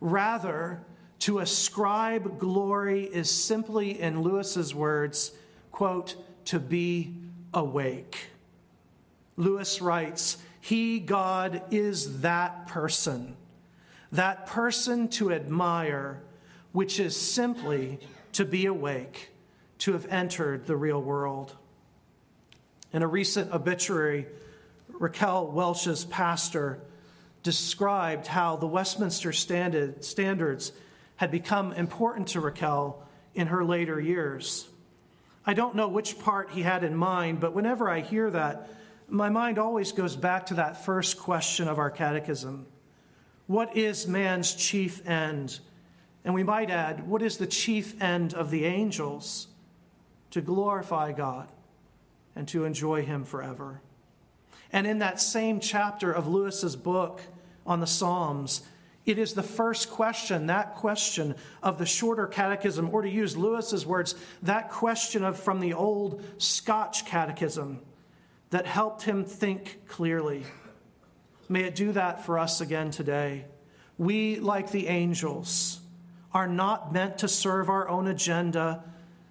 Rather, 0.00 0.84
to 1.22 1.38
ascribe 1.38 2.40
glory 2.40 3.04
is 3.04 3.30
simply, 3.30 4.00
in 4.00 4.22
Lewis's 4.22 4.74
words, 4.74 5.30
quote, 5.70 6.16
to 6.46 6.58
be 6.58 7.14
awake. 7.54 8.26
Lewis 9.36 9.80
writes, 9.80 10.38
He, 10.60 10.98
God, 10.98 11.62
is 11.70 12.22
that 12.22 12.66
person, 12.66 13.36
that 14.10 14.48
person 14.48 15.06
to 15.10 15.32
admire, 15.32 16.20
which 16.72 16.98
is 16.98 17.16
simply 17.16 18.00
to 18.32 18.44
be 18.44 18.66
awake, 18.66 19.30
to 19.78 19.92
have 19.92 20.06
entered 20.06 20.66
the 20.66 20.76
real 20.76 21.00
world. 21.00 21.54
In 22.92 23.02
a 23.02 23.06
recent 23.06 23.52
obituary, 23.52 24.26
Raquel 24.88 25.46
Welch's 25.46 26.04
pastor 26.04 26.80
described 27.44 28.26
how 28.26 28.56
the 28.56 28.66
Westminster 28.66 29.32
standards 29.32 30.72
had 31.22 31.30
become 31.30 31.70
important 31.74 32.26
to 32.26 32.40
Raquel 32.40 33.00
in 33.32 33.46
her 33.46 33.64
later 33.64 34.00
years. 34.00 34.66
I 35.46 35.54
don't 35.54 35.76
know 35.76 35.86
which 35.86 36.18
part 36.18 36.50
he 36.50 36.62
had 36.62 36.82
in 36.82 36.96
mind, 36.96 37.38
but 37.38 37.54
whenever 37.54 37.88
I 37.88 38.00
hear 38.00 38.28
that, 38.32 38.68
my 39.08 39.28
mind 39.28 39.56
always 39.56 39.92
goes 39.92 40.16
back 40.16 40.46
to 40.46 40.54
that 40.54 40.84
first 40.84 41.20
question 41.20 41.68
of 41.68 41.78
our 41.78 41.92
catechism 41.92 42.66
What 43.46 43.76
is 43.76 44.08
man's 44.08 44.52
chief 44.56 45.08
end? 45.08 45.60
And 46.24 46.34
we 46.34 46.42
might 46.42 46.70
add, 46.70 47.06
What 47.06 47.22
is 47.22 47.36
the 47.36 47.46
chief 47.46 48.02
end 48.02 48.34
of 48.34 48.50
the 48.50 48.64
angels? 48.64 49.46
To 50.32 50.40
glorify 50.40 51.12
God 51.12 51.52
and 52.34 52.48
to 52.48 52.64
enjoy 52.64 53.04
Him 53.04 53.24
forever. 53.24 53.80
And 54.72 54.88
in 54.88 54.98
that 54.98 55.20
same 55.20 55.60
chapter 55.60 56.10
of 56.10 56.26
Lewis's 56.26 56.74
book 56.74 57.20
on 57.64 57.78
the 57.78 57.86
Psalms, 57.86 58.62
it 59.04 59.18
is 59.18 59.34
the 59.34 59.42
first 59.42 59.90
question, 59.90 60.46
that 60.46 60.74
question 60.74 61.34
of 61.62 61.78
the 61.78 61.86
shorter 61.86 62.26
catechism, 62.26 62.90
or 62.92 63.02
to 63.02 63.10
use 63.10 63.36
Lewis's 63.36 63.84
words, 63.84 64.14
that 64.42 64.70
question 64.70 65.24
of 65.24 65.38
from 65.38 65.60
the 65.60 65.74
old 65.74 66.22
Scotch 66.38 67.04
catechism 67.04 67.80
that 68.50 68.66
helped 68.66 69.02
him 69.02 69.24
think 69.24 69.88
clearly. 69.88 70.44
May 71.48 71.64
it 71.64 71.74
do 71.74 71.92
that 71.92 72.24
for 72.24 72.38
us 72.38 72.60
again 72.60 72.90
today. 72.90 73.46
We, 73.98 74.36
like 74.36 74.70
the 74.70 74.86
angels, 74.86 75.80
are 76.32 76.46
not 76.46 76.92
meant 76.92 77.18
to 77.18 77.28
serve 77.28 77.68
our 77.68 77.88
own 77.88 78.06
agenda, 78.06 78.84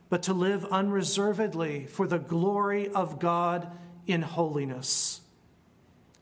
but 0.10 0.24
to 0.24 0.34
live 0.34 0.66
unreservedly 0.66 1.86
for 1.88 2.08
the 2.08 2.20
glory 2.20 2.90
of 2.90 3.20
God 3.20 3.72
in 4.06 4.22
holiness. 4.22 5.22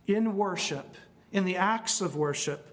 In 0.05 0.37
worship, 0.37 0.95
in 1.31 1.45
the 1.45 1.57
acts 1.57 1.99
of 1.99 2.15
worship, 2.15 2.68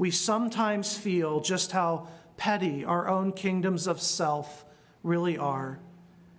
we 0.00 0.10
sometimes 0.10 0.96
feel 0.96 1.40
just 1.40 1.72
how 1.72 2.08
petty 2.38 2.86
our 2.86 3.06
own 3.06 3.32
kingdoms 3.32 3.86
of 3.86 4.00
self 4.00 4.64
really 5.02 5.36
are. 5.36 5.78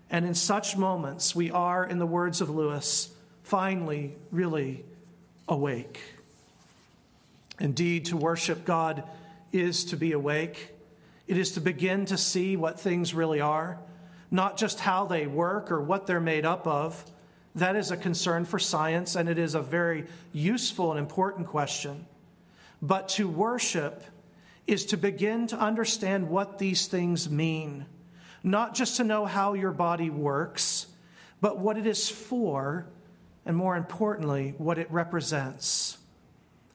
And 0.09 0.25
in 0.25 0.33
such 0.33 0.75
moments, 0.75 1.35
we 1.35 1.51
are, 1.51 1.85
in 1.85 1.99
the 1.99 2.07
words 2.07 2.41
of 2.41 2.49
Lewis, 2.49 3.11
finally 3.43 4.15
really 4.31 4.83
awake. 5.47 6.01
Indeed, 7.59 8.05
to 8.05 8.17
worship 8.17 8.65
God 8.65 9.03
is 9.51 9.85
to 9.85 9.95
be 9.95 10.13
awake. 10.13 10.73
It 11.27 11.37
is 11.37 11.51
to 11.51 11.61
begin 11.61 12.05
to 12.05 12.17
see 12.17 12.57
what 12.57 12.79
things 12.79 13.13
really 13.13 13.41
are, 13.41 13.77
not 14.31 14.57
just 14.57 14.79
how 14.79 15.05
they 15.05 15.27
work 15.27 15.71
or 15.71 15.79
what 15.79 16.07
they're 16.07 16.19
made 16.19 16.47
up 16.47 16.65
of. 16.65 17.05
That 17.53 17.75
is 17.75 17.91
a 17.91 17.97
concern 17.97 18.45
for 18.45 18.57
science, 18.57 19.15
and 19.15 19.29
it 19.29 19.37
is 19.37 19.53
a 19.53 19.61
very 19.61 20.07
useful 20.33 20.89
and 20.89 20.99
important 20.99 21.45
question. 21.45 22.07
But 22.81 23.09
to 23.09 23.27
worship 23.27 24.03
is 24.67 24.85
to 24.87 24.97
begin 24.97 25.47
to 25.47 25.57
understand 25.57 26.29
what 26.29 26.57
these 26.57 26.87
things 26.87 27.29
mean 27.29 27.85
not 28.43 28.73
just 28.73 28.97
to 28.97 29.03
know 29.03 29.25
how 29.25 29.53
your 29.53 29.71
body 29.71 30.09
works, 30.09 30.87
but 31.39 31.59
what 31.59 31.77
it 31.77 31.85
is 31.85 32.09
for, 32.09 32.87
and 33.45 33.55
more 33.55 33.75
importantly, 33.75 34.53
what 34.57 34.77
it 34.77 34.91
represents. 34.91 35.97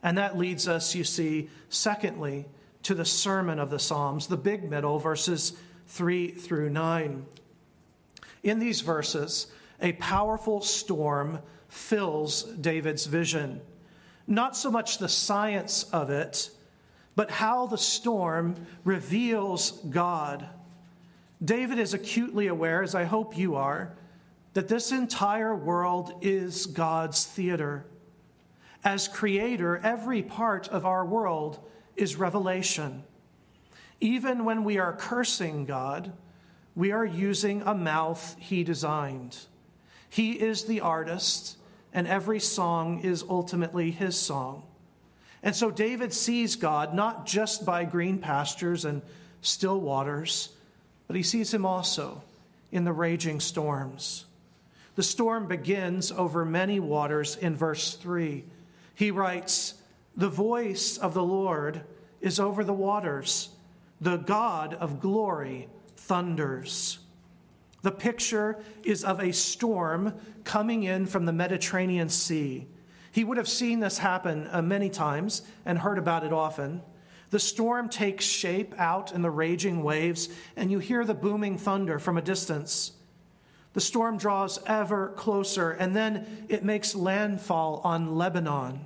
And 0.03 0.19
that 0.19 0.39
leads 0.39 0.69
us, 0.69 0.95
you 0.95 1.05
see, 1.05 1.51
secondly, 1.69 2.47
to 2.85 2.95
the 2.95 3.05
sermon 3.05 3.59
of 3.59 3.71
the 3.71 3.79
Psalms, 3.79 4.29
the 4.29 4.37
big 4.37 4.69
middle, 4.69 4.99
verses 4.99 5.55
3 5.89 6.31
through 6.31 6.71
9. 6.71 7.27
In 8.43 8.59
these 8.61 8.81
verses, 8.81 9.49
a 9.81 9.93
powerful 9.93 10.61
storm 10.61 11.41
fills 11.69 12.45
David's 12.45 13.07
vision. 13.07 13.61
Not 14.27 14.57
so 14.57 14.71
much 14.71 14.99
the 14.99 15.09
science 15.09 15.85
of 15.93 16.11
it, 16.11 16.51
but 17.15 17.31
how 17.31 17.67
the 17.67 17.79
storm 17.79 18.57
reveals 18.85 19.73
God 19.89 20.49
David 21.45 21.79
is 21.79 21.93
acutely 21.93 22.47
aware, 22.47 22.83
as 22.83 22.95
I 22.95 23.05
hope 23.05 23.37
you 23.37 23.57
are, 23.57 23.93
that 24.55 24.69
this 24.69 24.91
entire 24.91 25.55
world 25.55 26.15
is 26.23 26.67
God's 26.67 27.25
theater. 27.27 27.85
As 28.83 29.09
creator, 29.09 29.79
every 29.79 30.23
part 30.23 30.69
of 30.69 30.87
our 30.87 31.05
world 31.05 31.59
is 31.95 32.17
revelation. 32.17 33.05
Even 34.01 34.45
when 34.45 34.65
we 34.65 34.79
are 34.79 34.95
cursing 34.95 35.67
God, 35.67 36.13
we 36.75 36.91
are 36.91 37.05
using 37.05 37.63
a 37.63 37.75
mouth 37.75 38.37
he 38.39 38.65
designed. 38.65 39.39
He 40.09 40.33
is 40.33 40.65
the 40.65 40.81
artist, 40.81 41.57
and 41.97 42.07
every 42.07 42.39
song 42.39 43.01
is 43.01 43.25
ultimately 43.29 43.91
his 43.91 44.17
song. 44.17 44.63
And 45.43 45.57
so 45.57 45.73
David 45.73 46.13
sees 46.13 46.55
God 46.55 46.95
not 46.95 47.27
just 47.27 47.67
by 47.67 47.85
green 47.85 48.19
pastures 48.19 48.85
and 48.85 49.03
still 49.41 49.81
waters 49.81 50.51
but 51.07 51.17
he 51.17 51.23
sees 51.23 51.53
him 51.53 51.65
also 51.65 52.23
in 52.73 52.85
the 52.85 52.93
raging 52.93 53.41
storms. 53.41 54.25
The 54.97 55.03
storm 55.03 55.47
begins 55.47 56.11
over 56.11 56.45
many 56.45 56.81
waters 56.81 57.37
in 57.37 57.55
verse 57.55 57.95
3. 57.95 58.45
He 58.95 59.11
writes, 59.11 59.75
The 60.17 60.29
voice 60.29 60.97
of 60.97 61.15
the 61.15 61.23
Lord 61.23 61.83
is 62.21 62.41
over 62.41 62.65
the 62.65 62.73
waters. 62.73 63.51
The 64.01 64.17
God 64.17 64.75
of 64.75 65.01
glory 65.01 65.69
thunders. 65.97 66.99
The 67.87 67.93
picture 67.93 68.59
is 68.83 69.05
of 69.05 69.21
a 69.21 69.33
storm 69.33 70.15
coming 70.43 70.83
in 70.83 71.07
from 71.07 71.25
the 71.25 71.33
Mediterranean 71.33 72.09
Sea. 72.09 72.67
He 73.13 73.23
would 73.23 73.37
have 73.37 73.49
seen 73.49 73.79
this 73.79 73.99
happen 73.99 74.49
uh, 74.51 74.61
many 74.61 74.91
times 74.91 75.43
and 75.65 75.79
heard 75.79 75.97
about 75.97 76.25
it 76.25 76.33
often. 76.33 76.83
The 77.31 77.39
storm 77.39 77.89
takes 77.89 78.25
shape 78.25 78.75
out 78.77 79.13
in 79.13 79.23
the 79.23 79.31
raging 79.31 79.85
waves, 79.85 80.29
and 80.57 80.73
you 80.73 80.81
hear 80.81 81.05
the 81.05 81.15
booming 81.15 81.59
thunder 81.59 82.01
from 82.01 82.19
a 82.19 82.23
distance. 82.23 82.91
The 83.75 83.81
storm 83.81 84.19
draws 84.19 84.59
ever 84.67 85.11
closer, 85.11 85.71
and 85.71 85.95
then 85.95 86.47
it 86.49 86.65
makes 86.65 86.97
landfall 86.97 87.83
on 87.85 88.17
Lebanon. 88.17 88.85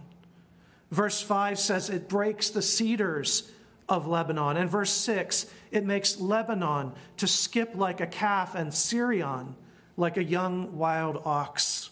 Verse 0.91 1.23
5 1.23 1.59
says 1.59 1.89
it 1.89 2.07
breaks 2.07 2.51
the 2.51 2.61
cedars 2.61 3.51
of 3.91 4.07
Lebanon. 4.07 4.57
And 4.57 4.71
verse 4.71 4.93
6, 4.93 5.47
it 5.73 5.85
makes 5.85 6.21
Lebanon 6.21 6.93
to 7.19 7.27
skip 7.27 7.73
like 7.75 8.01
a 8.01 8.07
calf 8.07 8.55
and 8.55 8.73
Sirion 8.73 9.55
like 9.97 10.17
a 10.17 10.25
young 10.25 10.79
wild 10.79 11.21
ox. 11.27 11.91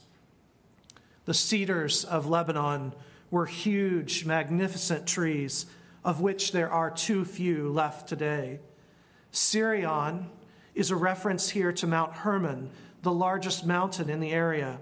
The 1.27 1.35
cedars 1.35 2.05
of 2.05 2.27
Lebanon 2.27 2.95
were 3.31 3.45
huge, 3.45 4.25
magnificent 4.25 5.07
trees, 5.07 5.67
of 6.05 6.23
which 6.23 6.53
there 6.53 6.71
are 6.71 6.91
too 6.91 7.25
few 7.25 7.69
left 7.69 8.09
today. 8.09 8.61
Sirion 9.31 10.31
is 10.75 10.91
a 10.91 10.97
reference 10.97 11.51
here 11.51 11.73
to 11.73 11.87
Mount 11.87 12.13
Hermon, 12.13 12.71
the 13.03 13.13
largest 13.13 13.67
mountain 13.67 14.09
in 14.09 14.21
the 14.21 14.31
area. 14.31 14.79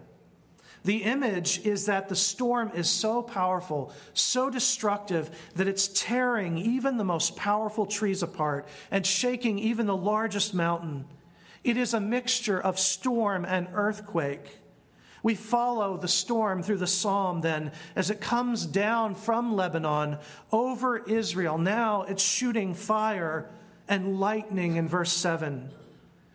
The 0.87 1.03
image 1.03 1.66
is 1.66 1.87
that 1.87 2.09
the 2.09 2.14
storm 2.14 2.70
is 2.72 2.88
so 2.88 3.20
powerful, 3.20 3.92
so 4.14 4.49
destructive, 4.51 5.37
that 5.57 5.66
it's 5.66 5.88
tearing 5.88 6.59
even 6.59 6.96
the 6.96 7.03
most 7.03 7.35
powerful 7.35 7.87
trees 7.87 8.22
apart 8.22 8.68
and 8.88 9.05
shaking 9.05 9.59
even 9.59 9.87
the 9.87 9.96
largest 9.96 10.55
mountain. 10.55 11.07
It 11.64 11.77
is 11.77 11.92
a 11.92 11.99
mixture 11.99 12.61
of 12.61 12.79
storm 12.79 13.44
and 13.44 13.66
earthquake. 13.72 14.61
We 15.25 15.35
follow 15.35 15.96
the 15.96 16.07
storm 16.07 16.62
through 16.62 16.79
the 16.79 16.87
psalm 16.87 17.40
then 17.40 17.72
as 17.96 18.09
it 18.09 18.20
comes 18.20 18.64
down 18.64 19.16
from 19.16 19.57
Lebanon 19.57 20.18
over 20.53 20.99
Israel. 20.99 21.59
Now 21.59 22.03
it's 22.03 22.22
shooting 22.22 22.75
fire 22.75 23.51
and 23.88 24.20
lightning 24.20 24.77
in 24.77 24.87
verse 24.87 25.12
7. 25.12 25.68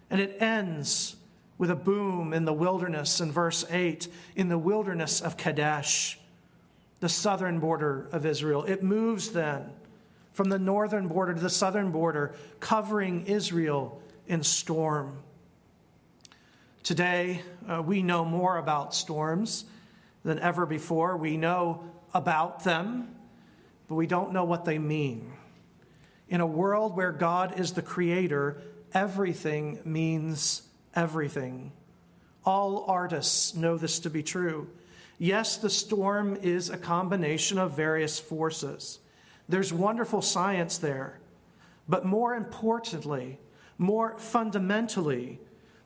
And 0.10 0.20
it 0.20 0.42
ends 0.42 1.16
with 1.62 1.70
a 1.70 1.76
boom 1.76 2.34
in 2.34 2.44
the 2.44 2.52
wilderness 2.52 3.22
in 3.22 3.32
verse 3.32 3.64
8, 3.70 4.08
in 4.36 4.50
the 4.50 4.58
wilderness 4.58 5.22
of 5.22 5.38
Kadesh, 5.38 6.20
the 7.02 7.08
southern 7.08 7.60
border 7.60 8.10
of 8.12 8.26
Israel. 8.26 8.64
It 8.64 8.82
moves 8.82 9.30
then 9.30 9.70
from 10.34 10.50
the 10.50 10.58
northern 10.58 11.08
border 11.08 11.36
to 11.36 11.40
the 11.40 11.52
southern 11.52 11.92
border, 11.92 12.34
covering 12.60 13.28
Israel 13.28 14.02
in 14.26 14.42
storm. 14.42 15.20
Today, 16.82 17.44
uh, 17.70 17.84
we 17.84 18.02
know 18.02 18.26
more 18.26 18.58
about 18.58 18.96
storms 18.96 19.66
than 20.24 20.40
ever 20.40 20.66
before. 20.66 21.16
We 21.16 21.38
know 21.38 21.84
about 22.12 22.64
them, 22.64 23.14
but 23.88 23.94
we 23.94 24.08
don't 24.08 24.34
know 24.34 24.46
what 24.46 24.66
they 24.66 24.80
mean. 24.80 25.32
In 26.28 26.42
a 26.42 26.48
world 26.48 26.96
where 26.98 27.12
God 27.12 27.60
is 27.60 27.74
the 27.74 27.84
creator, 27.84 28.60
everything 28.96 29.80
means 29.86 30.64
everything. 30.96 31.72
All 32.46 32.86
artists 32.88 33.56
know 33.56 33.78
this 33.78 34.00
to 34.00 34.10
be 34.10 34.24
true. 34.24 34.68
Yes, 35.18 35.58
the 35.58 35.70
storm 35.70 36.36
is 36.36 36.70
a 36.70 36.78
combination 36.78 37.58
of 37.60 37.76
various 37.76 38.20
forces. 38.20 39.00
There's 39.48 39.72
wonderful 39.72 40.22
science 40.22 40.78
there. 40.78 41.20
But 41.88 42.06
more 42.06 42.36
importantly, 42.36 43.38
more 43.78 44.18
fundamentally, 44.18 45.40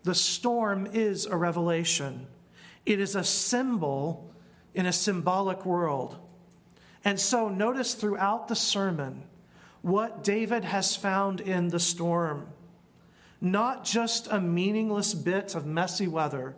the 0.03 0.15
storm 0.15 0.87
is 0.93 1.25
a 1.25 1.35
revelation. 1.35 2.27
It 2.85 2.99
is 2.99 3.15
a 3.15 3.23
symbol 3.23 4.31
in 4.73 4.85
a 4.85 4.93
symbolic 4.93 5.65
world. 5.65 6.17
And 7.03 7.19
so, 7.19 7.49
notice 7.49 7.93
throughout 7.93 8.47
the 8.47 8.55
sermon 8.55 9.23
what 9.81 10.23
David 10.23 10.63
has 10.63 10.95
found 10.95 11.41
in 11.41 11.69
the 11.69 11.79
storm 11.79 12.47
not 13.45 13.83
just 13.83 14.27
a 14.31 14.41
meaningless 14.41 15.13
bit 15.13 15.53
of 15.53 15.67
messy 15.67 16.07
weather, 16.07 16.55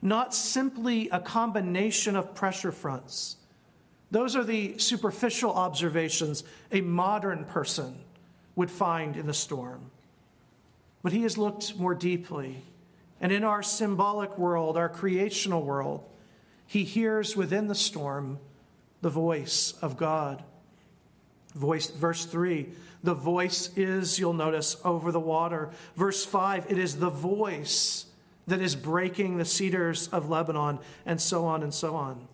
not 0.00 0.34
simply 0.34 1.06
a 1.10 1.20
combination 1.20 2.16
of 2.16 2.34
pressure 2.34 2.72
fronts. 2.72 3.36
Those 4.10 4.34
are 4.34 4.42
the 4.42 4.78
superficial 4.78 5.52
observations 5.52 6.42
a 6.72 6.80
modern 6.80 7.44
person 7.44 7.98
would 8.56 8.70
find 8.70 9.18
in 9.18 9.26
the 9.26 9.34
storm. 9.34 9.90
But 11.02 11.12
he 11.12 11.24
has 11.24 11.36
looked 11.36 11.76
more 11.76 11.94
deeply. 11.94 12.62
And 13.20 13.30
in 13.30 13.44
our 13.44 13.62
symbolic 13.62 14.38
world, 14.38 14.78
our 14.78 14.88
creational 14.88 15.62
world, 15.62 16.08
he 16.66 16.84
hears 16.84 17.36
within 17.36 17.66
the 17.66 17.74
storm 17.74 18.38
the 19.02 19.10
voice 19.10 19.74
of 19.82 19.98
God. 19.98 20.42
Voice, 21.54 21.90
verse 21.90 22.24
3 22.24 22.68
the 23.04 23.14
voice 23.14 23.70
is, 23.76 24.18
you'll 24.18 24.32
notice, 24.32 24.78
over 24.82 25.12
the 25.12 25.20
water. 25.20 25.70
Verse 25.94 26.24
5 26.24 26.70
it 26.70 26.78
is 26.78 26.96
the 26.96 27.10
voice 27.10 28.06
that 28.46 28.62
is 28.62 28.74
breaking 28.74 29.36
the 29.36 29.44
cedars 29.44 30.08
of 30.08 30.30
Lebanon, 30.30 30.78
and 31.04 31.20
so 31.20 31.44
on 31.44 31.62
and 31.62 31.72
so 31.72 31.94
on. 31.94 32.26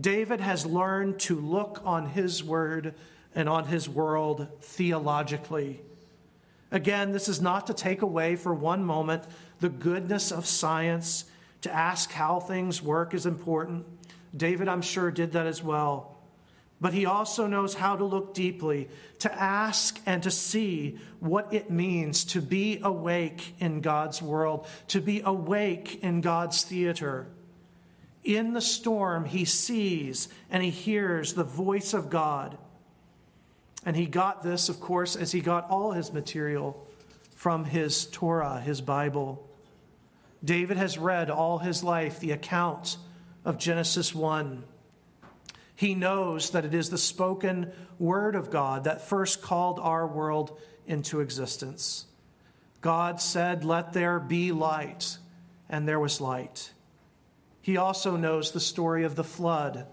David 0.00 0.40
has 0.40 0.64
learned 0.64 1.18
to 1.20 1.38
look 1.38 1.82
on 1.84 2.06
his 2.06 2.42
word 2.42 2.94
and 3.34 3.48
on 3.48 3.66
his 3.66 3.88
world 3.88 4.46
theologically. 4.60 5.80
Again, 6.70 7.12
this 7.12 7.28
is 7.28 7.40
not 7.40 7.66
to 7.66 7.74
take 7.74 8.02
away 8.02 8.36
for 8.36 8.54
one 8.54 8.84
moment 8.84 9.24
the 9.60 9.68
goodness 9.68 10.30
of 10.30 10.46
science. 10.46 11.24
To 11.62 11.72
ask 11.72 12.10
how 12.10 12.40
things 12.40 12.82
work 12.82 13.14
is 13.14 13.26
important. 13.26 13.84
David, 14.36 14.66
I'm 14.66 14.82
sure, 14.82 15.12
did 15.12 15.32
that 15.32 15.46
as 15.46 15.62
well 15.62 16.11
but 16.82 16.92
he 16.92 17.06
also 17.06 17.46
knows 17.46 17.74
how 17.74 17.94
to 17.94 18.04
look 18.04 18.34
deeply, 18.34 18.88
to 19.20 19.32
ask 19.32 20.00
and 20.04 20.20
to 20.24 20.32
see 20.32 20.98
what 21.20 21.54
it 21.54 21.70
means 21.70 22.24
to 22.24 22.42
be 22.42 22.80
awake 22.82 23.54
in 23.60 23.80
God's 23.80 24.20
world, 24.20 24.66
to 24.88 25.00
be 25.00 25.22
awake 25.24 26.02
in 26.02 26.20
God's 26.20 26.64
theater. 26.64 27.28
In 28.24 28.52
the 28.52 28.60
storm, 28.60 29.26
he 29.26 29.44
sees 29.44 30.28
and 30.50 30.60
he 30.60 30.70
hears 30.70 31.34
the 31.34 31.44
voice 31.44 31.94
of 31.94 32.10
God. 32.10 32.58
And 33.86 33.94
he 33.94 34.06
got 34.06 34.42
this, 34.42 34.68
of 34.68 34.80
course, 34.80 35.14
as 35.14 35.30
he 35.30 35.40
got 35.40 35.70
all 35.70 35.92
his 35.92 36.12
material 36.12 36.84
from 37.36 37.64
his 37.64 38.06
Torah, 38.06 38.60
his 38.60 38.80
Bible. 38.80 39.48
David 40.44 40.78
has 40.78 40.98
read 40.98 41.30
all 41.30 41.58
his 41.58 41.84
life 41.84 42.18
the 42.18 42.32
account 42.32 42.96
of 43.44 43.56
Genesis 43.56 44.12
1 44.12 44.64
he 45.74 45.94
knows 45.94 46.50
that 46.50 46.64
it 46.64 46.74
is 46.74 46.90
the 46.90 46.98
spoken 46.98 47.72
word 47.98 48.34
of 48.34 48.50
God 48.50 48.84
that 48.84 49.08
first 49.08 49.42
called 49.42 49.78
our 49.80 50.06
world 50.06 50.58
into 50.86 51.20
existence. 51.20 52.06
God 52.80 53.20
said, 53.20 53.64
Let 53.64 53.92
there 53.92 54.18
be 54.18 54.52
light, 54.52 55.18
and 55.68 55.86
there 55.86 56.00
was 56.00 56.20
light. 56.20 56.72
He 57.60 57.76
also 57.76 58.16
knows 58.16 58.50
the 58.50 58.60
story 58.60 59.04
of 59.04 59.14
the 59.14 59.24
flood. 59.24 59.86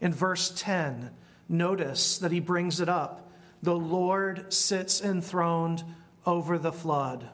In 0.00 0.12
verse 0.12 0.52
10, 0.56 1.10
notice 1.48 2.18
that 2.18 2.32
he 2.32 2.40
brings 2.40 2.80
it 2.80 2.88
up. 2.88 3.30
The 3.62 3.76
Lord 3.76 4.52
sits 4.52 5.00
enthroned 5.00 5.84
over 6.26 6.58
the 6.58 6.72
flood. 6.72 7.30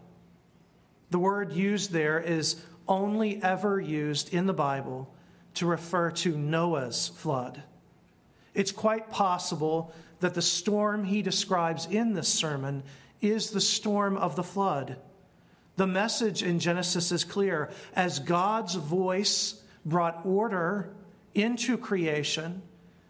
The 1.11 1.19
word 1.19 1.53
used 1.53 1.91
there 1.91 2.21
is 2.21 2.63
only 2.87 3.43
ever 3.43 3.81
used 3.81 4.33
in 4.33 4.47
the 4.47 4.53
Bible 4.53 5.13
to 5.55 5.67
refer 5.67 6.11
to 6.11 6.37
Noah's 6.37 7.09
flood. 7.09 7.63
It's 8.55 8.73
quite 8.73 9.11
possible 9.11 9.93
that 10.21 10.35
the 10.35 10.43
storm 10.43 11.05
he 11.05 11.23
describes 11.23 11.87
in 11.87 12.15
this 12.15 12.29
sermon 12.29 12.83
is 13.21 13.51
the 13.51 13.61
storm 13.61 14.17
of 14.17 14.37
the 14.37 14.43
flood. 14.43 14.97
The 15.77 15.87
message 15.87 16.43
in 16.43 16.59
Genesis 16.59 17.13
is 17.13 17.25
clear. 17.25 17.71
As 17.95 18.19
God's 18.19 18.75
voice 18.75 19.63
brought 19.85 20.25
order 20.25 20.93
into 21.35 21.79
creation, 21.79 22.63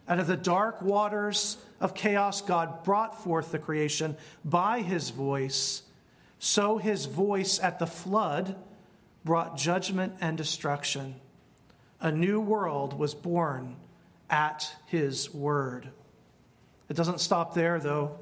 out 0.08 0.18
of 0.18 0.26
the 0.26 0.36
dark 0.36 0.82
waters 0.82 1.56
of 1.80 1.94
chaos, 1.94 2.42
God 2.42 2.84
brought 2.84 3.22
forth 3.22 3.52
the 3.52 3.58
creation 3.58 4.16
by 4.44 4.82
his 4.82 5.10
voice. 5.10 5.82
So 6.38 6.78
his 6.78 7.06
voice 7.06 7.60
at 7.60 7.78
the 7.78 7.86
flood 7.86 8.56
brought 9.24 9.56
judgment 9.56 10.14
and 10.20 10.36
destruction. 10.36 11.16
A 12.00 12.10
new 12.10 12.40
world 12.40 12.98
was 12.98 13.14
born 13.14 13.76
at 14.30 14.74
his 14.86 15.34
word. 15.34 15.90
It 16.88 16.96
doesn't 16.96 17.20
stop 17.20 17.54
there, 17.54 17.78
though. 17.78 18.18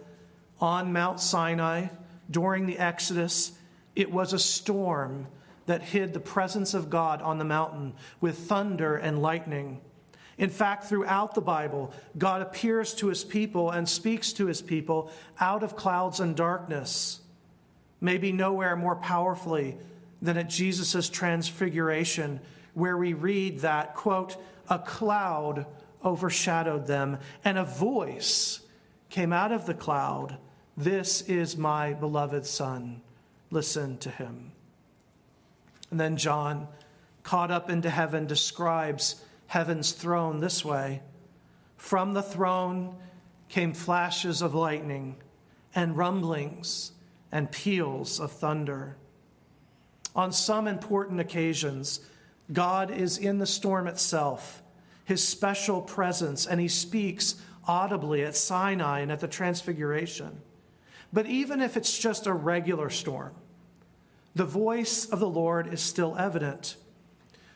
On 0.61 0.93
Mount 0.93 1.21
Sinai, 1.21 1.89
during 2.31 2.67
the 2.67 2.79
Exodus, 2.79 3.53
it 3.95 4.11
was 4.11 4.33
a 4.33 4.39
storm 4.39 5.27
that 5.67 5.83
hid 5.83 6.13
the 6.15 6.21
presence 6.21 6.75
of 6.75 6.91
God 6.91 7.23
on 7.23 7.39
the 7.39 7.45
mountain 7.45 7.95
with 8.21 8.39
thunder 8.39 8.97
and 8.97 9.21
lightning. 9.21 9.81
In 10.39 10.51
fact, 10.51 10.85
throughout 10.85 11.35
the 11.35 11.41
Bible, 11.41 11.93
God 12.17 12.43
appears 12.43 12.95
to 12.95 13.09
his 13.09 13.25
people 13.25 13.71
and 13.71 13.89
speaks 13.89 14.33
to 14.35 14.47
his 14.47 14.63
people 14.63 15.11
out 15.41 15.63
of 15.63 15.77
clouds 15.77 16.21
and 16.21 16.35
darkness. 16.35 17.21
Maybe 18.01 18.33
nowhere 18.33 18.77
more 18.77 18.97
powerfully 18.97 19.77
than 20.23 20.37
at 20.37 20.49
Jesus' 20.49 21.09
transfiguration, 21.09 22.41
where 22.75 22.97
we 22.97 23.13
read 23.13 23.61
that, 23.61 23.95
quote, 23.95 24.37
a 24.71 24.79
cloud 24.79 25.67
overshadowed 26.05 26.87
them, 26.87 27.19
and 27.45 27.59
a 27.59 27.65
voice 27.65 28.61
came 29.11 29.33
out 29.33 29.53
of 29.53 29.67
the 29.67 29.75
cloud 29.75 30.39
This 30.77 31.23
is 31.23 31.57
my 31.57 31.93
beloved 31.93 32.47
Son. 32.47 33.03
Listen 33.51 33.99
to 33.99 34.11
him. 34.11 34.53
And 35.91 35.99
then 35.99 36.17
John, 36.17 36.69
caught 37.23 37.51
up 37.51 37.69
into 37.69 37.91
heaven, 37.91 38.27
describes 38.27 39.25
heaven's 39.49 39.93
throne 39.93 40.41
this 40.41 40.65
way 40.65 41.03
From 41.77 42.15
the 42.15 42.23
throne 42.23 42.97
came 43.49 43.73
flashes 43.73 44.43
of 44.43 44.55
lightning 44.55 45.17
and 45.75 45.97
rumblings 45.97 46.93
and 47.33 47.51
peals 47.51 48.21
of 48.21 48.33
thunder. 48.33 48.97
On 50.15 50.33
some 50.33 50.67
important 50.67 51.21
occasions, 51.21 52.01
God 52.53 52.91
is 52.91 53.19
in 53.19 53.39
the 53.39 53.47
storm 53.47 53.87
itself, 53.87 54.63
his 55.09 55.27
special 55.27 55.81
presence, 55.81 56.47
and 56.47 56.61
he 56.61 56.69
speaks 56.69 57.37
audibly 57.67 58.23
at 58.25 58.37
Sinai 58.37 59.01
and 59.01 59.11
at 59.11 59.21
the 59.21 59.27
Transfiguration. 59.27 60.43
But 61.15 61.25
even 61.25 61.63
if 61.63 61.79
it's 61.79 61.99
just 61.99 62.27
a 62.27 62.33
regular 62.35 62.91
storm, 62.91 63.33
the 64.35 64.45
voice 64.45 65.07
of 65.07 65.19
the 65.19 65.29
Lord 65.29 65.73
is 65.73 65.81
still 65.81 66.15
evident. 66.19 66.77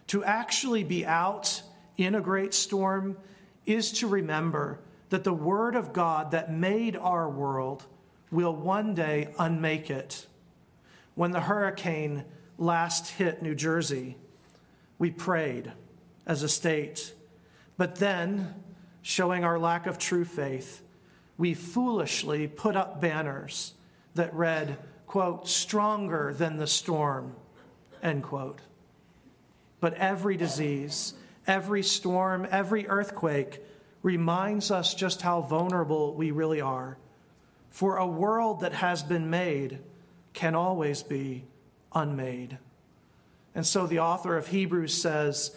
To 0.06 0.24
actually 0.24 0.82
be 0.82 1.04
out 1.04 1.60
in 1.98 2.14
a 2.14 2.22
great 2.22 2.54
storm 2.54 3.18
is 3.66 3.92
to 3.92 4.06
remember 4.06 4.80
that 5.10 5.22
the 5.22 5.34
Word 5.34 5.76
of 5.76 5.92
God 5.92 6.30
that 6.30 6.50
made 6.50 6.96
our 6.96 7.28
world 7.28 7.84
will 8.30 8.56
one 8.56 8.94
day 8.94 9.28
unmake 9.38 9.90
it. 9.90 10.26
When 11.16 11.32
the 11.32 11.40
hurricane 11.40 12.24
last 12.56 13.10
hit 13.10 13.42
New 13.42 13.54
Jersey, 13.54 14.16
we 14.98 15.10
prayed 15.10 15.70
as 16.26 16.42
a 16.42 16.48
state. 16.48 17.12
But 17.76 17.96
then, 17.96 18.54
showing 19.02 19.44
our 19.44 19.58
lack 19.58 19.87
of 19.87 19.98
true 19.98 20.24
faith, 20.24 20.82
we 21.38 21.54
foolishly 21.54 22.46
put 22.46 22.76
up 22.76 23.00
banners 23.00 23.74
that 24.14 24.32
read, 24.35 24.78
quote, 25.06 25.48
stronger 25.48 26.35
than 26.37 26.56
the 26.56 26.66
storm, 26.66 27.35
end 28.02 28.22
quote. 28.22 28.61
But 29.80 29.94
every 29.94 30.37
disease, 30.37 31.14
every 31.46 31.82
storm, 31.82 32.46
every 32.50 32.87
earthquake 32.87 33.61
reminds 34.02 34.70
us 34.70 34.94
just 34.94 35.22
how 35.22 35.40
vulnerable 35.40 36.14
we 36.14 36.30
really 36.30 36.61
are. 36.61 36.98
For 37.70 37.96
a 37.96 38.06
world 38.06 38.61
that 38.61 38.74
has 38.74 39.02
been 39.02 39.30
made 39.30 39.78
can 40.35 40.54
always 40.54 41.02
be 41.02 41.44
unmade. 41.94 42.58
And 43.54 43.66
so 43.66 43.87
the 43.87 43.98
author 44.00 44.37
of 44.37 44.48
Hebrews 44.48 44.94
says, 44.94 45.56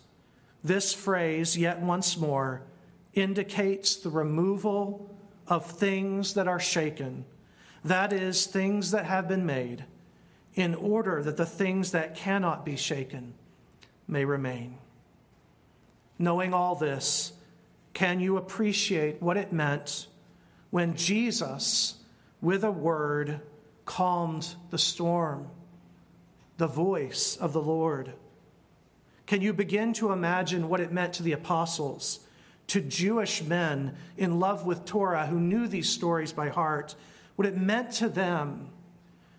This 0.63 0.93
phrase, 0.93 1.57
yet 1.57 1.81
once 1.81 2.17
more, 2.17 2.61
indicates 3.13 3.95
the 3.95 4.09
removal 4.09 5.09
of 5.47 5.65
things 5.65 6.35
that 6.35 6.47
are 6.47 6.59
shaken, 6.59 7.25
that 7.83 8.13
is, 8.13 8.45
things 8.45 8.91
that 8.91 9.05
have 9.05 9.27
been 9.27 9.45
made, 9.45 9.85
in 10.53 10.75
order 10.75 11.23
that 11.23 11.37
the 11.37 11.45
things 11.45 11.91
that 11.91 12.15
cannot 12.15 12.65
be 12.65 12.75
shaken 12.75 13.33
may 14.07 14.25
remain. 14.25 14.77
Knowing 16.19 16.53
all 16.53 16.75
this, 16.75 17.33
can 17.93 18.19
you 18.19 18.37
appreciate 18.37 19.21
what 19.21 19.37
it 19.37 19.51
meant 19.51 20.07
when 20.69 20.95
Jesus, 20.95 21.95
with 22.41 22.63
a 22.63 22.71
word, 22.71 23.41
calmed 23.85 24.55
the 24.69 24.77
storm, 24.77 25.47
the 26.57 26.67
voice 26.67 27.35
of 27.37 27.53
the 27.53 27.61
Lord? 27.61 28.13
Can 29.31 29.41
you 29.41 29.53
begin 29.53 29.93
to 29.93 30.11
imagine 30.11 30.67
what 30.67 30.81
it 30.81 30.91
meant 30.91 31.13
to 31.13 31.23
the 31.23 31.31
apostles, 31.31 32.19
to 32.67 32.81
Jewish 32.81 33.41
men 33.41 33.95
in 34.17 34.41
love 34.41 34.65
with 34.65 34.83
Torah 34.83 35.25
who 35.25 35.39
knew 35.39 35.69
these 35.69 35.87
stories 35.87 36.33
by 36.33 36.49
heart, 36.49 36.95
what 37.37 37.47
it 37.47 37.55
meant 37.55 37.93
to 37.93 38.09
them 38.09 38.67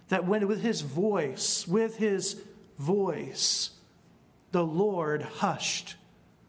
that 0.08 0.24
when 0.24 0.48
with 0.48 0.62
his 0.62 0.80
voice, 0.80 1.68
with 1.68 1.98
his 1.98 2.40
voice, 2.78 3.72
the 4.50 4.64
Lord 4.64 5.20
hushed 5.20 5.96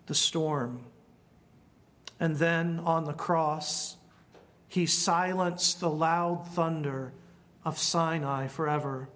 the 0.06 0.16
storm. 0.16 0.86
And 2.22 2.38
then 2.38 2.80
on 2.80 3.04
the 3.04 3.12
cross, 3.12 3.98
he 4.70 4.86
silenced 4.86 5.82
the 5.82 5.90
loud 5.90 6.48
thunder 6.48 7.12
of 7.66 7.78
Sinai 7.78 8.48
forever. 8.48 9.10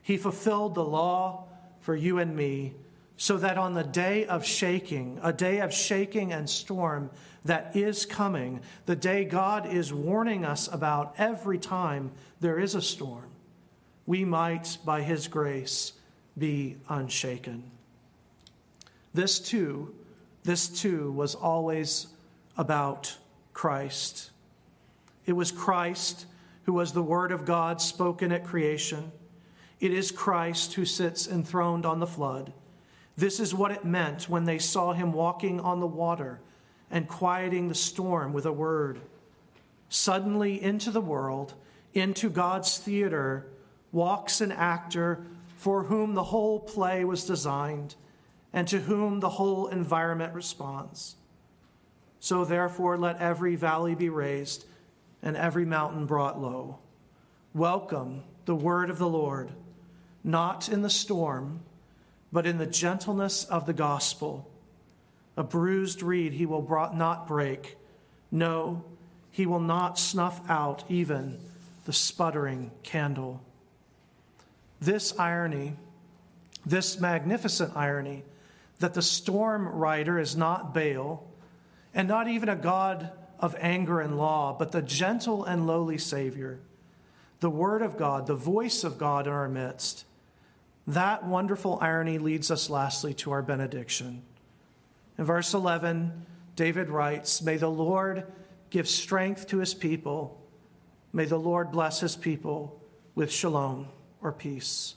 He 0.00 0.16
fulfilled 0.16 0.74
the 0.74 0.86
law 0.86 1.44
for 1.80 1.94
you 1.94 2.16
and 2.16 2.34
me, 2.34 2.72
so 3.18 3.36
that 3.36 3.58
on 3.58 3.74
the 3.74 3.84
day 3.84 4.24
of 4.24 4.46
shaking, 4.46 5.20
a 5.22 5.32
day 5.32 5.60
of 5.60 5.74
shaking 5.74 6.32
and 6.32 6.48
storm 6.48 7.10
that 7.44 7.76
is 7.76 8.06
coming, 8.06 8.60
the 8.86 8.96
day 8.96 9.26
God 9.26 9.66
is 9.66 9.92
warning 9.92 10.46
us 10.46 10.68
about 10.72 11.14
every 11.18 11.58
time 11.58 12.12
there 12.40 12.58
is 12.58 12.74
a 12.74 12.80
storm, 12.80 13.28
we 14.06 14.24
might, 14.24 14.78
by 14.86 15.02
His 15.02 15.28
grace, 15.28 15.92
be 16.38 16.76
unshaken. 16.88 17.70
This 19.12 19.38
too 19.38 19.94
this 20.48 20.68
too 20.68 21.12
was 21.12 21.34
always 21.34 22.06
about 22.56 23.14
Christ. 23.52 24.30
It 25.26 25.34
was 25.34 25.52
Christ 25.52 26.24
who 26.62 26.72
was 26.72 26.94
the 26.94 27.02
Word 27.02 27.32
of 27.32 27.44
God 27.44 27.82
spoken 27.82 28.32
at 28.32 28.44
creation. 28.44 29.12
It 29.78 29.92
is 29.92 30.10
Christ 30.10 30.72
who 30.72 30.86
sits 30.86 31.28
enthroned 31.28 31.84
on 31.84 32.00
the 32.00 32.06
flood. 32.06 32.54
This 33.18 33.40
is 33.40 33.52
what 33.52 33.72
it 33.72 33.84
meant 33.84 34.28
when 34.28 34.44
they 34.44 34.60
saw 34.60 34.92
him 34.92 35.12
walking 35.12 35.58
on 35.58 35.80
the 35.80 35.88
water 35.88 36.38
and 36.88 37.08
quieting 37.08 37.66
the 37.66 37.74
storm 37.74 38.32
with 38.32 38.46
a 38.46 38.52
word. 38.52 39.00
Suddenly, 39.88 40.62
into 40.62 40.92
the 40.92 41.00
world, 41.00 41.54
into 41.92 42.30
God's 42.30 42.78
theater, 42.78 43.48
walks 43.90 44.40
an 44.40 44.52
actor 44.52 45.26
for 45.56 45.82
whom 45.82 46.14
the 46.14 46.22
whole 46.22 46.60
play 46.60 47.04
was 47.04 47.24
designed 47.24 47.96
and 48.52 48.68
to 48.68 48.78
whom 48.78 49.18
the 49.18 49.30
whole 49.30 49.66
environment 49.66 50.32
responds. 50.32 51.16
So, 52.20 52.44
therefore, 52.44 52.96
let 52.96 53.18
every 53.18 53.56
valley 53.56 53.96
be 53.96 54.10
raised 54.10 54.64
and 55.24 55.36
every 55.36 55.64
mountain 55.64 56.06
brought 56.06 56.40
low. 56.40 56.78
Welcome 57.52 58.22
the 58.44 58.54
word 58.54 58.90
of 58.90 58.98
the 58.98 59.08
Lord, 59.08 59.50
not 60.22 60.68
in 60.68 60.82
the 60.82 60.88
storm, 60.88 61.62
but 62.32 62.46
in 62.46 62.58
the 62.58 62.66
gentleness 62.66 63.44
of 63.44 63.66
the 63.66 63.72
gospel. 63.72 64.50
A 65.36 65.42
bruised 65.42 66.02
reed 66.02 66.32
he 66.32 66.46
will 66.46 66.66
not 66.94 67.26
break. 67.26 67.76
No, 68.30 68.84
he 69.30 69.46
will 69.46 69.60
not 69.60 69.98
snuff 69.98 70.40
out 70.48 70.84
even 70.88 71.38
the 71.84 71.92
sputtering 71.92 72.70
candle. 72.82 73.40
This 74.80 75.18
irony, 75.18 75.76
this 76.66 77.00
magnificent 77.00 77.76
irony, 77.76 78.24
that 78.80 78.94
the 78.94 79.02
storm 79.02 79.66
rider 79.68 80.18
is 80.18 80.36
not 80.36 80.74
Baal 80.74 81.26
and 81.94 82.06
not 82.06 82.28
even 82.28 82.48
a 82.48 82.56
God 82.56 83.10
of 83.40 83.56
anger 83.58 84.00
and 84.00 84.18
law, 84.18 84.54
but 84.56 84.72
the 84.72 84.82
gentle 84.82 85.44
and 85.44 85.66
lowly 85.66 85.98
Savior, 85.98 86.60
the 87.40 87.50
Word 87.50 87.82
of 87.82 87.96
God, 87.96 88.26
the 88.26 88.34
voice 88.34 88.84
of 88.84 88.98
God 88.98 89.26
in 89.26 89.32
our 89.32 89.48
midst. 89.48 90.04
That 90.88 91.26
wonderful 91.26 91.78
irony 91.82 92.16
leads 92.16 92.50
us 92.50 92.70
lastly 92.70 93.12
to 93.14 93.30
our 93.32 93.42
benediction. 93.42 94.22
In 95.18 95.24
verse 95.24 95.52
11, 95.52 96.24
David 96.56 96.88
writes, 96.88 97.42
May 97.42 97.58
the 97.58 97.70
Lord 97.70 98.24
give 98.70 98.88
strength 98.88 99.48
to 99.48 99.58
his 99.58 99.74
people. 99.74 100.40
May 101.12 101.26
the 101.26 101.38
Lord 101.38 101.72
bless 101.72 102.00
his 102.00 102.16
people 102.16 102.80
with 103.14 103.30
shalom 103.30 103.88
or 104.22 104.32
peace. 104.32 104.94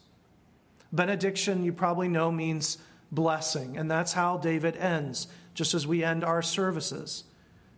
Benediction, 0.94 1.66
you 1.66 1.74
probably 1.74 2.08
know, 2.08 2.32
means 2.32 2.78
blessing. 3.12 3.78
And 3.78 3.92
that's 3.92 4.14
how 4.14 4.38
David 4.38 4.78
ends, 4.78 5.28
just 5.54 5.74
as 5.74 5.86
we 5.86 6.06
end 6.06 6.24
our 6.24 6.42
services. 6.42 7.26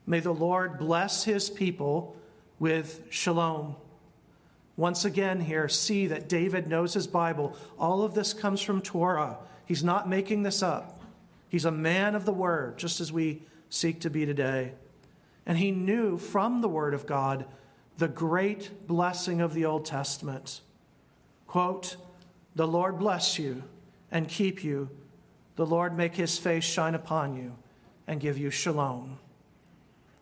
May 0.05 0.19
the 0.19 0.33
Lord 0.33 0.77
bless 0.77 1.23
his 1.23 1.49
people 1.49 2.15
with 2.59 3.07
shalom. 3.09 3.75
Once 4.75 5.05
again, 5.05 5.39
here, 5.39 5.69
see 5.69 6.07
that 6.07 6.27
David 6.27 6.67
knows 6.67 6.93
his 6.93 7.05
Bible. 7.05 7.55
All 7.77 8.01
of 8.01 8.15
this 8.15 8.33
comes 8.33 8.61
from 8.61 8.81
Torah. 8.81 9.37
He's 9.65 9.83
not 9.83 10.09
making 10.09 10.43
this 10.43 10.63
up. 10.63 11.01
He's 11.47 11.65
a 11.65 11.71
man 11.71 12.15
of 12.15 12.25
the 12.25 12.33
word, 12.33 12.77
just 12.77 12.99
as 12.99 13.11
we 13.11 13.43
seek 13.69 14.01
to 14.01 14.09
be 14.09 14.25
today. 14.25 14.73
And 15.45 15.57
he 15.57 15.71
knew 15.71 16.17
from 16.17 16.61
the 16.61 16.69
word 16.69 16.93
of 16.93 17.05
God 17.05 17.45
the 17.97 18.07
great 18.07 18.87
blessing 18.87 19.41
of 19.41 19.53
the 19.53 19.65
Old 19.65 19.85
Testament. 19.85 20.61
Quote, 21.45 21.97
The 22.55 22.67
Lord 22.67 22.97
bless 22.97 23.37
you 23.37 23.63
and 24.11 24.27
keep 24.27 24.63
you. 24.63 24.89
The 25.55 25.65
Lord 25.67 25.95
make 25.95 26.15
his 26.15 26.39
face 26.39 26.63
shine 26.63 26.95
upon 26.95 27.35
you 27.35 27.55
and 28.07 28.19
give 28.19 28.39
you 28.39 28.49
shalom. 28.49 29.19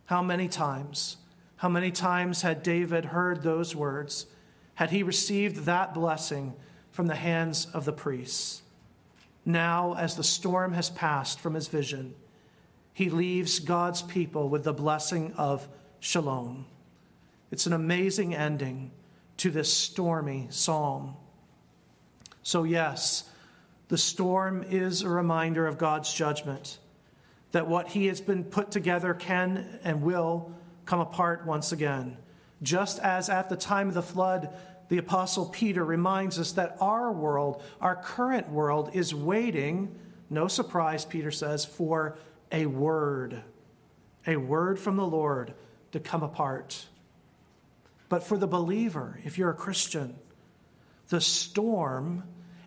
How 0.05 0.21
many 0.21 0.49
times, 0.49 1.15
how 1.55 1.69
many 1.69 1.91
times 1.91 2.41
had 2.41 2.63
David 2.63 3.05
heard 3.05 3.43
those 3.43 3.73
words? 3.73 4.25
Had 4.81 4.89
he 4.89 5.03
received 5.03 5.65
that 5.65 5.93
blessing 5.93 6.55
from 6.89 7.05
the 7.05 7.13
hands 7.13 7.67
of 7.71 7.85
the 7.85 7.93
priests? 7.93 8.63
Now, 9.45 9.93
as 9.93 10.15
the 10.15 10.23
storm 10.23 10.73
has 10.73 10.89
passed 10.89 11.39
from 11.39 11.53
his 11.53 11.67
vision, 11.67 12.15
he 12.91 13.11
leaves 13.11 13.59
God's 13.59 14.01
people 14.01 14.49
with 14.49 14.63
the 14.63 14.73
blessing 14.73 15.33
of 15.33 15.69
shalom. 15.99 16.65
It's 17.51 17.67
an 17.67 17.73
amazing 17.73 18.33
ending 18.33 18.89
to 19.37 19.51
this 19.51 19.71
stormy 19.71 20.47
psalm. 20.49 21.15
So, 22.41 22.63
yes, 22.63 23.29
the 23.87 23.99
storm 23.99 24.65
is 24.67 25.03
a 25.03 25.09
reminder 25.09 25.67
of 25.67 25.77
God's 25.77 26.11
judgment, 26.11 26.79
that 27.51 27.67
what 27.67 27.89
he 27.89 28.07
has 28.07 28.19
been 28.19 28.43
put 28.43 28.71
together 28.71 29.13
can 29.13 29.79
and 29.83 30.01
will 30.01 30.51
come 30.87 31.01
apart 31.01 31.45
once 31.45 31.71
again. 31.71 32.17
Just 32.63 32.99
as 32.99 33.27
at 33.27 33.49
the 33.49 33.55
time 33.55 33.87
of 33.87 33.95
the 33.95 34.03
flood, 34.03 34.55
the 34.91 34.97
Apostle 34.97 35.45
Peter 35.45 35.85
reminds 35.85 36.37
us 36.37 36.51
that 36.51 36.75
our 36.81 37.13
world, 37.13 37.63
our 37.79 37.95
current 37.95 38.49
world, 38.49 38.89
is 38.91 39.15
waiting, 39.15 39.97
no 40.29 40.49
surprise, 40.49 41.05
Peter 41.05 41.31
says, 41.31 41.63
for 41.63 42.17
a 42.51 42.65
word, 42.65 43.41
a 44.27 44.35
word 44.35 44.77
from 44.77 44.97
the 44.97 45.07
Lord 45.07 45.53
to 45.93 46.01
come 46.01 46.23
apart. 46.23 46.87
But 48.09 48.23
for 48.23 48.37
the 48.37 48.47
believer, 48.47 49.17
if 49.23 49.37
you're 49.37 49.51
a 49.51 49.53
Christian, 49.53 50.15
the 51.07 51.21
storm 51.21 52.25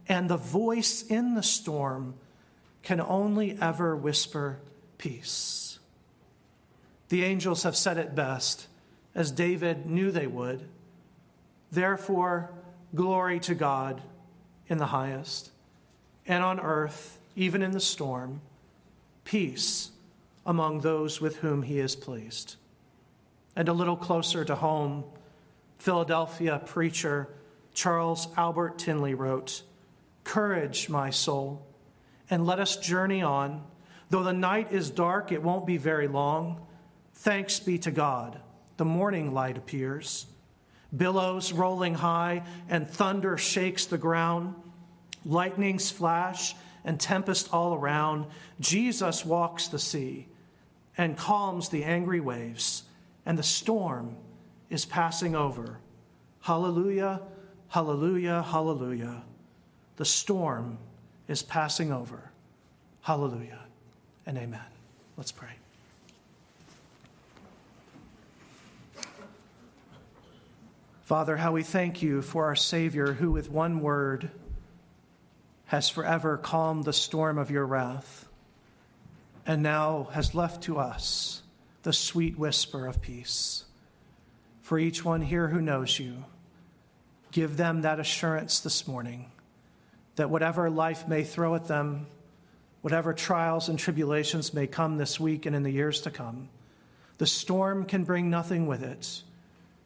and 0.09 0.31
the 0.31 0.39
voice 0.39 1.03
in 1.03 1.35
the 1.35 1.43
storm 1.43 2.15
can 2.83 3.03
only 3.03 3.59
ever 3.61 3.95
whisper 3.95 4.61
peace. 4.97 5.79
The 7.11 7.23
angels 7.23 7.65
have 7.65 7.77
said 7.77 7.99
it 7.99 8.15
best, 8.15 8.67
as 9.15 9.31
David 9.31 9.85
knew 9.85 10.11
they 10.11 10.27
would. 10.27 10.71
Therefore, 11.75 12.53
glory 12.95 13.41
to 13.41 13.55
God 13.57 14.01
in 14.69 14.79
the 14.79 14.87
highest, 14.87 15.51
and 16.25 16.45
on 16.45 16.61
earth, 16.61 17.19
even 17.35 17.63
in 17.63 17.73
the 17.73 17.81
storm, 17.81 18.41
peace 19.25 19.91
among 20.47 20.81
those 20.81 21.21
with 21.21 21.39
whom 21.39 21.63
he 21.63 21.81
is 21.81 21.97
pleased. 21.97 22.55
And 23.57 23.69
a 23.69 23.73
little 23.73 23.97
closer 23.97 24.45
to 24.45 24.55
home, 24.55 25.03
Philadelphia 25.79 26.63
preacher 26.65 27.29
Charles 27.73 28.29
Albert 28.37 28.79
Tindley 28.79 29.15
wrote, 29.15 29.63
Courage, 30.23 30.89
my 30.89 31.11
soul, 31.11 31.67
and 32.31 32.47
let 32.47 32.61
us 32.61 32.77
journey 32.77 33.21
on. 33.21 33.65
Though 34.11 34.23
the 34.23 34.33
night 34.33 34.71
is 34.71 34.91
dark, 34.91 35.33
it 35.33 35.43
won't 35.43 35.67
be 35.67 35.77
very 35.77 36.07
long. 36.07 36.65
Thanks 37.15 37.59
be 37.59 37.79
to 37.79 37.91
God, 37.91 38.41
the 38.77 38.85
morning 38.85 39.35
light 39.35 39.59
appears. 39.59 40.27
Billows 40.97 41.53
rolling 41.53 41.95
high, 41.95 42.43
and 42.69 42.89
thunder 42.89 43.37
shakes 43.37 43.87
the 43.87 43.99
ground. 43.99 44.55
Lightnings 45.25 45.91
flash, 45.91 46.55
and 46.85 47.01
tempest 47.01 47.53
all 47.53 47.75
around. 47.75 48.27
Jesus 48.61 49.25
walks 49.25 49.69
the 49.69 49.79
sea 49.79 50.29
and 50.97 51.17
calms 51.17 51.71
the 51.71 51.85
angry 51.85 52.21
waves, 52.21 52.85
and 53.27 53.39
the 53.39 53.43
storm 53.43 54.17
is 54.71 54.85
passing 54.85 55.35
over. 55.35 55.79
Hallelujah, 56.41 57.23
hallelujah, 57.69 58.43
hallelujah. 58.43 59.25
The 59.97 60.05
storm 60.05 60.79
is 61.27 61.43
passing 61.43 61.91
over. 61.93 62.31
Hallelujah 63.01 63.65
and 64.27 64.39
amen. 64.39 64.61
Let's 65.17 65.33
pray. 65.33 65.64
Father, 71.05 71.37
how 71.37 71.53
we 71.53 71.63
thank 71.63 72.01
you 72.01 72.23
for 72.23 72.47
our 72.47 72.57
Savior 72.57 73.13
who, 73.13 73.31
with 73.31 73.51
one 73.51 73.81
word, 73.81 74.31
has 75.67 75.91
forever 75.91 76.39
calmed 76.39 76.85
the 76.85 76.95
storm 76.95 77.37
of 77.37 77.51
your 77.51 77.67
wrath 77.67 78.27
and 79.45 79.63
now 79.63 80.09
has 80.13 80.35
left 80.35 80.63
to 80.63 80.79
us 80.79 81.43
the 81.83 81.93
sweet 81.93 82.39
whisper 82.39 82.87
of 82.87 83.03
peace. 83.03 83.65
For 84.63 84.79
each 84.79 85.05
one 85.05 85.21
here 85.21 85.49
who 85.49 85.61
knows 85.61 85.99
you, 85.99 86.25
give 87.33 87.59
them 87.59 87.83
that 87.83 88.01
assurance 88.01 88.61
this 88.61 88.89
morning 88.89 89.31
that 90.17 90.31
whatever 90.31 90.71
life 90.71 91.07
may 91.07 91.23
throw 91.23 91.55
at 91.55 91.69
them, 91.69 92.07
whatever 92.81 93.13
trials 93.13 93.69
and 93.69 93.79
tribulations 93.79 94.55
may 94.55 94.67
come 94.67 94.97
this 94.97 95.21
week 95.21 95.45
and 95.45 95.55
in 95.55 95.65
the 95.65 95.71
years 95.71 96.01
to 96.01 96.11
come, 96.11 96.49
the 97.19 97.27
storm 97.27 97.85
can 97.85 98.05
bring 98.05 98.31
nothing 98.31 98.67
with 98.67 98.83
it 98.83 99.23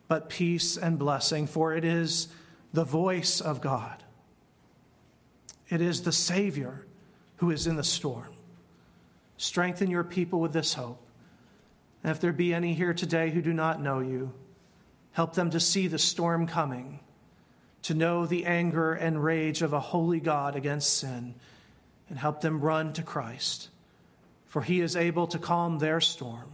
but 0.08 0.28
peace 0.28 0.76
and 0.76 0.98
blessing, 0.98 1.46
for 1.46 1.74
it 1.74 1.84
is 1.84 2.28
the 2.72 2.84
voice 2.84 3.40
of 3.40 3.60
God. 3.60 4.02
It 5.68 5.80
is 5.80 6.02
the 6.02 6.12
Savior 6.12 6.86
who 7.36 7.50
is 7.50 7.66
in 7.66 7.76
the 7.76 7.84
storm. 7.84 8.32
Strengthen 9.36 9.90
your 9.90 10.04
people 10.04 10.40
with 10.40 10.52
this 10.52 10.74
hope. 10.74 11.00
And 12.02 12.10
if 12.10 12.20
there 12.20 12.32
be 12.32 12.54
any 12.54 12.74
here 12.74 12.94
today 12.94 13.30
who 13.30 13.42
do 13.42 13.52
not 13.52 13.80
know 13.80 14.00
you, 14.00 14.32
help 15.12 15.34
them 15.34 15.50
to 15.50 15.60
see 15.60 15.88
the 15.88 15.98
storm 15.98 16.46
coming, 16.46 17.00
to 17.82 17.94
know 17.94 18.24
the 18.24 18.46
anger 18.46 18.92
and 18.92 19.22
rage 19.22 19.62
of 19.62 19.72
a 19.72 19.80
holy 19.80 20.20
God 20.20 20.56
against 20.56 20.96
sin, 20.96 21.34
and 22.08 22.18
help 22.18 22.40
them 22.40 22.60
run 22.60 22.92
to 22.94 23.02
Christ. 23.02 23.68
For 24.46 24.62
he 24.62 24.80
is 24.80 24.96
able 24.96 25.26
to 25.28 25.38
calm 25.38 25.78
their 25.78 26.00
storm 26.00 26.52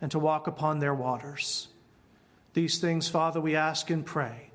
and 0.00 0.10
to 0.10 0.18
walk 0.18 0.46
upon 0.46 0.78
their 0.78 0.94
waters. 0.94 1.68
These 2.52 2.78
things, 2.78 3.08
Father, 3.08 3.40
we 3.40 3.56
ask 3.56 3.90
and 3.90 4.04
pray 4.04 4.50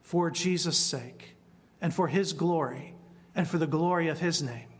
for 0.00 0.30
Jesus' 0.30 0.78
sake 0.78 1.36
and 1.80 1.92
for 1.92 2.08
his 2.08 2.32
glory 2.32 2.94
and 3.34 3.48
for 3.48 3.58
the 3.58 3.66
glory 3.66 4.08
of 4.08 4.20
his 4.20 4.42
name. 4.42 4.71